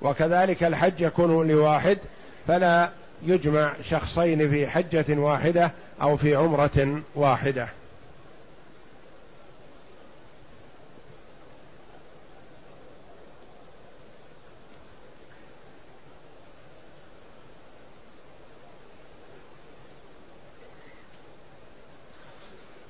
وكذلك 0.01 0.63
الحج 0.63 1.01
يكون 1.01 1.47
لواحد 1.47 1.97
فلا 2.47 2.89
يجمع 3.25 3.73
شخصين 3.89 4.49
في 4.49 4.67
حجة 4.67 5.05
واحدة 5.09 5.71
أو 6.01 6.17
في 6.17 6.35
عمرة 6.35 7.01
واحدة. 7.15 7.67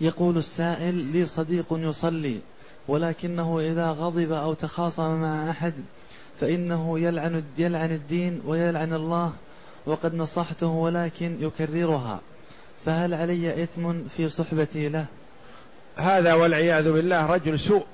يقول 0.01 0.37
السائل 0.37 0.95
لي 0.95 1.25
صديق 1.25 1.65
يصلي 1.71 2.39
ولكنه 2.87 3.59
إذا 3.59 3.91
غضب 3.91 4.31
أو 4.31 4.53
تخاصم 4.53 5.21
مع 5.21 5.49
أحد 5.49 5.73
فإنه 6.41 6.99
يلعن 6.99 7.43
يلعن 7.57 7.91
الدين 7.91 8.41
ويلعن 8.45 8.93
الله 8.93 9.33
وقد 9.85 10.15
نصحته 10.15 10.67
ولكن 10.67 11.37
يكررها. 11.39 12.19
فهل 12.85 13.13
علي 13.13 13.63
إثم 13.63 13.93
في 14.17 14.29
صحبتي 14.29 14.89
له؟ 14.89 15.05
هذا 15.95 16.33
والعياذ 16.33 16.91
بالله 16.91 17.25
رجل 17.25 17.59
سوء. 17.59 17.85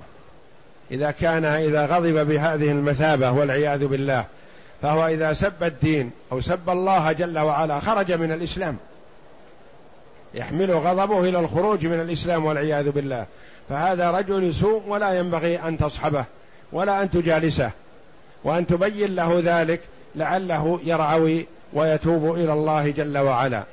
إذا 0.91 1.11
كان 1.11 1.45
إذا 1.45 1.85
غضب 1.85 2.27
بهذه 2.27 2.71
المثابة 2.71 3.31
والعياذ 3.31 3.87
بالله 3.87 4.25
فهو 4.81 5.07
إذا 5.07 5.33
سب 5.33 5.63
الدين 5.63 6.11
أو 6.31 6.41
سب 6.41 6.69
الله 6.69 7.11
جل 7.11 7.39
وعلا 7.39 7.79
خرج 7.79 8.11
من 8.11 8.31
الإسلام. 8.31 8.77
يحمل 10.35 10.71
غضبه 10.71 11.29
إلى 11.29 11.39
الخروج 11.39 11.85
من 11.85 11.99
الإسلام 11.99 12.45
والعياذ 12.45 12.91
بالله. 12.91 13.25
فهذا 13.69 14.11
رجل 14.11 14.53
سوء 14.53 14.81
ولا 14.87 15.19
ينبغي 15.19 15.59
أن 15.59 15.77
تصحبه 15.77 16.25
ولا 16.71 17.01
أن 17.01 17.09
تجالسه. 17.09 17.71
وأن 18.43 18.67
تبين 18.67 19.15
له 19.15 19.41
ذلك 19.45 19.81
لعله 20.15 20.79
يرعوي 20.83 21.45
ويتوب 21.73 22.35
إلى 22.35 22.53
الله 22.53 22.89
جل 22.89 23.17
وعلا. 23.17 23.63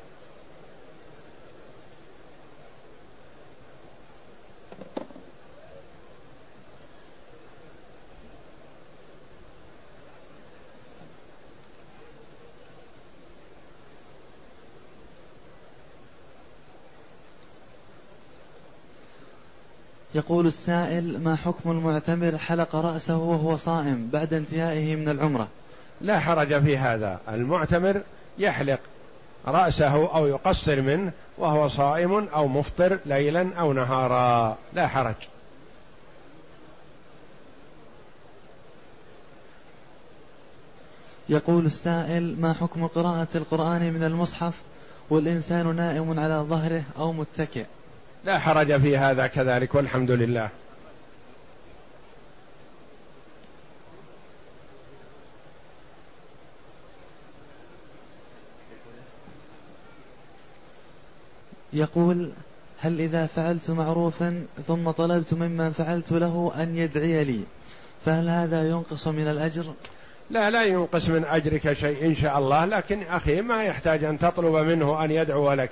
يقول 20.15 20.47
السائل 20.47 21.21
ما 21.23 21.37
حكم 21.37 21.71
المعتمر 21.71 22.39
حلق 22.39 22.77
رأسه 22.77 23.17
وهو 23.17 23.57
صائم 23.57 24.09
بعد 24.13 24.35
انتهائه 24.35 24.97
من 24.97 25.09
العمرة؟ 25.09 25.49
لا 26.01 26.19
حرج 26.19 26.63
في 26.63 26.79
هذا. 26.79 27.21
المعتمر 27.29 28.03
يحلق 28.39 28.81
رأسه 29.47 30.15
أو 30.15 30.27
يقصر 30.27 30.81
منه 30.81 31.13
وهو 31.39 31.69
صائم 31.69 32.29
أو 32.29 32.49
مفطر 32.49 32.99
ليلا 33.07 33.51
أو 33.59 33.73
نهارا. 33.73 34.57
لا 34.75 34.87
حرج. 34.87 35.15
يقول 41.29 41.67
السائل 41.67 42.41
ما 42.41 42.53
حكم 42.53 42.87
قراءة 42.87 43.29
القرآن 43.35 43.93
من 43.93 44.05
المصحف 44.05 44.61
والإنسان 45.11 45.77
نائم 45.77 46.21
على 46.21 46.35
ظهره 46.35 46.83
أو 46.99 47.13
متكئ؟ 47.13 47.65
لا 48.25 48.39
حرج 48.39 48.81
في 48.81 48.99
هذا 48.99 49.27
كذلك 49.27 49.75
والحمد 49.75 50.11
لله. 50.11 50.49
يقول 61.73 62.31
هل 62.81 63.01
إذا 63.01 63.27
فعلت 63.27 63.70
معروفا 63.70 64.47
ثم 64.66 64.91
طلبت 64.91 65.35
ممن 65.35 65.73
فعلت 65.73 66.12
له 66.12 66.53
أن 66.57 66.77
يدعي 66.77 67.25
لي 67.25 67.41
فهل 68.05 68.29
هذا 68.29 68.68
ينقص 68.68 69.09
من 69.09 69.29
الأجر؟ 69.29 69.64
لا 70.31 70.51
لا 70.51 70.64
ينقص 70.64 71.09
من 71.09 71.25
أجرك 71.25 71.73
شيء 71.73 72.07
إن 72.07 72.14
شاء 72.14 72.39
الله 72.39 72.64
لكن 72.64 73.03
أخي 73.03 73.41
ما 73.41 73.64
يحتاج 73.64 74.05
أن 74.05 74.18
تطلب 74.18 74.55
منه 74.55 75.05
أن 75.05 75.11
يدعو 75.11 75.53
لك. 75.53 75.70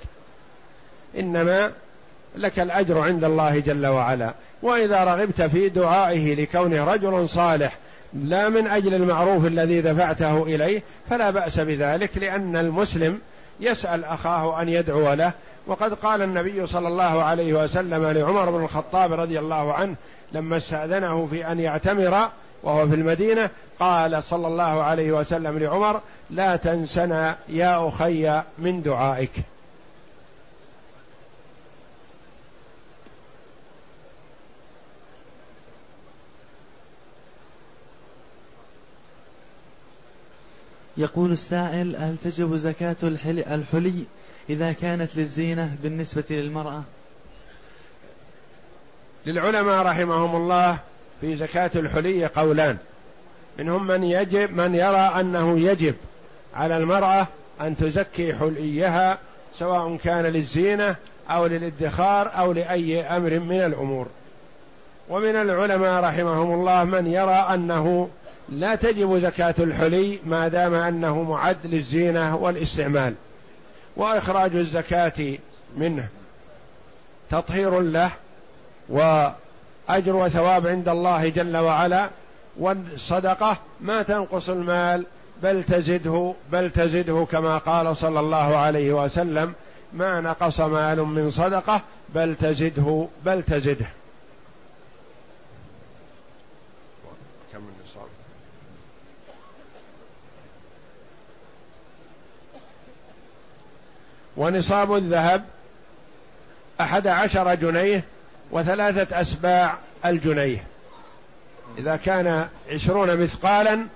إنما 1.18 1.72
لك 2.36 2.58
الأجر 2.58 2.98
عند 2.98 3.24
الله 3.24 3.58
جل 3.58 3.86
وعلا. 3.86 4.34
وإذا 4.62 5.04
رغبت 5.04 5.42
في 5.42 5.68
دعائه 5.68 6.34
لكونه 6.34 6.84
رجل 6.84 7.28
صالح 7.28 7.76
لا 8.14 8.48
من 8.48 8.66
أجل 8.66 8.94
المعروف 8.94 9.46
الذي 9.46 9.80
دفعته 9.80 10.42
إليه 10.42 10.82
فلا 11.10 11.30
بأس 11.30 11.60
بذلك 11.60 12.18
لأن 12.18 12.56
المسلم 12.56 13.18
يسأل 13.60 14.04
أخاه 14.04 14.62
أن 14.62 14.68
يدعو 14.68 15.12
له. 15.12 15.32
وقد 15.66 15.94
قال 15.94 16.22
النبي 16.22 16.66
صلى 16.66 16.88
الله 16.88 17.22
عليه 17.22 17.64
وسلم 17.64 18.06
لعمر 18.06 18.50
بن 18.50 18.64
الخطاب 18.64 19.12
رضي 19.12 19.38
الله 19.38 19.74
عنه 19.74 19.94
لما 20.32 20.56
استأذنه 20.56 21.26
في 21.26 21.52
أن 21.52 21.60
يعتمر 21.60 22.28
وهو 22.62 22.88
في 22.88 22.94
المدينة 22.94 23.50
قال 23.80 24.22
صلى 24.22 24.46
الله 24.46 24.82
عليه 24.82 25.12
وسلم 25.12 25.58
لعمر 25.58 26.00
لا 26.30 26.56
تنسنا 26.56 27.36
يا 27.48 27.88
أخي 27.88 28.42
من 28.58 28.82
دعائك. 28.82 29.30
يقول 41.00 41.32
السائل 41.32 41.96
هل 41.96 42.16
تجب 42.24 42.56
زكاة 42.56 42.96
الحلي 43.02 44.04
إذا 44.50 44.72
كانت 44.72 45.16
للزينة 45.16 45.76
بالنسبة 45.82 46.24
للمرأة؟ 46.30 46.82
للعلماء 49.26 49.86
رحمهم 49.86 50.36
الله 50.36 50.78
في 51.20 51.36
زكاة 51.36 51.70
الحلي 51.76 52.26
قولان. 52.26 52.76
منهم 53.58 53.86
من 53.86 54.04
يجب 54.04 54.56
من 54.56 54.74
يرى 54.74 55.20
أنه 55.20 55.58
يجب 55.58 55.94
على 56.54 56.76
المرأة 56.76 57.26
أن 57.60 57.76
تزكي 57.76 58.34
حليها 58.34 59.18
سواء 59.58 59.96
كان 59.96 60.26
للزينة 60.26 60.96
أو 61.30 61.46
للادخار 61.46 62.30
أو 62.38 62.52
لأي 62.52 63.02
أمر 63.02 63.38
من 63.38 63.60
الأمور. 63.60 64.06
ومن 65.08 65.36
العلماء 65.36 66.04
رحمهم 66.04 66.54
الله 66.54 66.84
من 66.84 67.06
يرى 67.06 67.46
أنه 67.54 68.10
لا 68.48 68.74
تجب 68.74 69.18
زكاة 69.18 69.54
الحلي 69.58 70.18
ما 70.26 70.48
دام 70.48 70.74
أنه 70.74 71.22
معد 71.22 71.56
للزينة 71.64 72.36
والاستعمال 72.36 73.14
وإخراج 73.96 74.56
الزكاة 74.56 75.38
منه 75.76 76.08
تطهير 77.30 77.80
له 77.80 78.10
وأجر 78.88 80.16
وثواب 80.16 80.66
عند 80.66 80.88
الله 80.88 81.28
جل 81.28 81.56
وعلا 81.56 82.10
والصدقة 82.58 83.58
ما 83.80 84.02
تنقص 84.02 84.48
المال 84.48 85.06
بل 85.42 85.64
تزده 85.64 86.34
بل 86.52 86.70
تزده 86.70 87.26
كما 87.30 87.58
قال 87.58 87.96
صلى 87.96 88.20
الله 88.20 88.56
عليه 88.56 89.04
وسلم 89.04 89.52
ما 89.92 90.20
نقص 90.20 90.60
مال 90.60 91.04
من 91.04 91.30
صدقة 91.30 91.80
بل 92.14 92.34
تزده 92.34 93.06
بل 93.24 93.42
تزده. 93.42 93.86
ونصاب 104.40 104.96
الذهب 104.96 105.44
أحد 106.80 107.06
عشر 107.06 107.54
جنيه 107.54 108.04
وثلاثة 108.50 109.20
أسباع 109.20 109.78
الجنيه. 110.04 110.64
إذا 111.78 111.96
كان 111.96 112.48
عشرون 112.70 113.16
مثقالا 113.16 113.86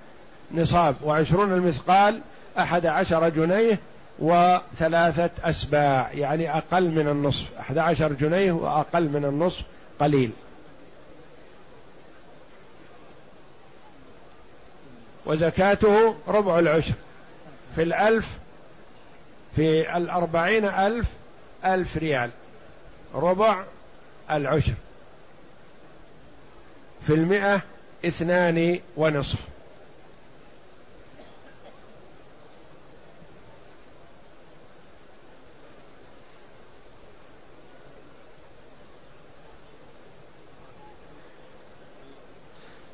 نصاب 0.51 0.95
وعشرون 1.03 1.53
المثقال 1.53 2.21
أحد 2.59 2.85
عشر 2.85 3.29
جنيه 3.29 3.79
وثلاثة 4.19 5.29
أسباع 5.43 6.09
يعني 6.13 6.57
أقل 6.57 6.89
من 6.89 7.07
النصف 7.07 7.47
أحد 7.59 7.77
عشر 7.77 8.13
جنيه 8.13 8.51
وأقل 8.51 9.09
من 9.09 9.25
النصف 9.25 9.63
قليل. 9.99 10.31
وزكاته 15.25 16.15
ربع 16.27 16.59
العشر. 16.59 16.93
في 17.75 17.83
الألف 17.83 18.27
في 19.55 19.97
الأربعين 19.97 20.65
ألف 20.65 21.07
ألف 21.65 21.97
ريال. 21.97 22.29
ربع 23.15 23.63
العشر. 24.31 24.73
في 27.07 27.13
المئة 27.13 27.61
اثنان 28.05 28.79
ونصف. 28.97 29.39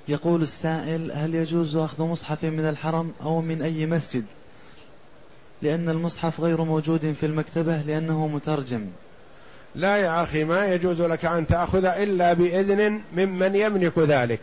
يقول 0.07 0.41
السائل 0.41 1.11
هل 1.11 1.35
يجوز 1.35 1.75
أخذ 1.75 2.03
مصحف 2.03 2.43
من 2.43 2.69
الحرم 2.69 3.13
أو 3.23 3.41
من 3.41 3.61
أي 3.61 3.85
مسجد؟ 3.85 4.25
لأن 5.61 5.89
المصحف 5.89 6.41
غير 6.41 6.63
موجود 6.63 7.15
في 7.19 7.25
المكتبة 7.25 7.77
لأنه 7.77 8.27
مترجم. 8.27 8.85
لا 9.75 9.97
يا 9.97 10.23
أخي 10.23 10.43
ما 10.43 10.65
يجوز 10.65 11.01
لك 11.01 11.25
أن 11.25 11.47
تأخذ 11.47 11.85
إلا 11.85 12.33
بإذن 12.33 13.01
ممن 13.13 13.55
يملك 13.55 13.99
ذلك. 13.99 14.39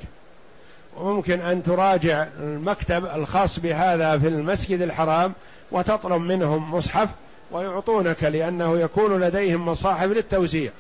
وممكن 0.97 1.41
أن 1.41 1.63
تراجع 1.63 2.27
المكتب 2.41 3.05
الخاص 3.07 3.59
بهذا 3.59 4.19
في 4.19 4.29
المسجد 4.29 4.83
الحرام 4.83 5.33
وتطلب 5.73 6.23
منهم 6.23 6.75
مصحف 6.75 7.09
ويعطونك 7.53 8.25
لأنه 8.25 8.79
يكون 8.79 9.21
لديهم 9.21 9.69
مصاحف 9.69 10.07
للتوزيع. 10.07 10.71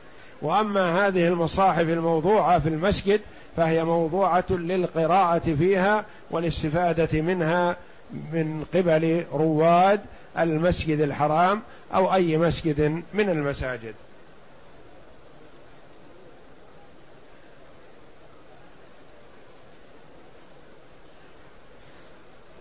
وأما 0.43 1.07
هذه 1.07 1.28
المصاحف 1.28 1.89
الموضوعة 1.89 2.59
في 2.59 2.68
المسجد 2.68 3.20
فهي 3.57 3.84
موضوعة 3.84 4.45
للقراءة 4.51 5.55
فيها 5.59 6.05
والاستفادة 6.30 7.20
منها 7.20 7.76
من 8.32 8.64
قبل 8.74 9.24
رواد 9.32 10.01
المسجد 10.39 11.01
الحرام 11.01 11.62
أو 11.95 12.14
أي 12.14 12.39
مسجد 12.39 13.03
من 13.14 13.31
المساجد. 13.31 13.95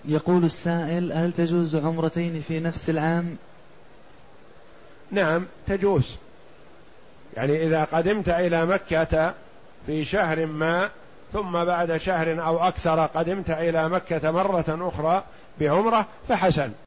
يقول 0.06 0.46
السائل 0.46 1.12
هل 1.12 1.32
تجوز 1.32 1.76
عمرتين 1.76 2.44
في 2.48 2.60
نفس 2.60 2.90
العام؟ 2.90 3.36
نعم 5.12 5.46
تجوز. 5.68 6.16
يعني 7.36 7.68
إذا 7.68 7.84
قدمت 7.84 8.30
إلى 8.30 8.66
مكة 8.66 9.34
في 9.86 10.06
شهر 10.06 10.46
ما 10.46 10.90
ثم 11.34 11.64
بعد 11.64 11.98
شهر 11.98 12.46
أو 12.46 12.68
أكثر 12.68 13.06
قدمت 13.06 13.50
إلى 13.50 13.90
مكة 13.90 14.32
مرة 14.32 14.90
أخرى 14.94 15.24
بعمرة 15.60 16.06
فحسن. 16.30 16.72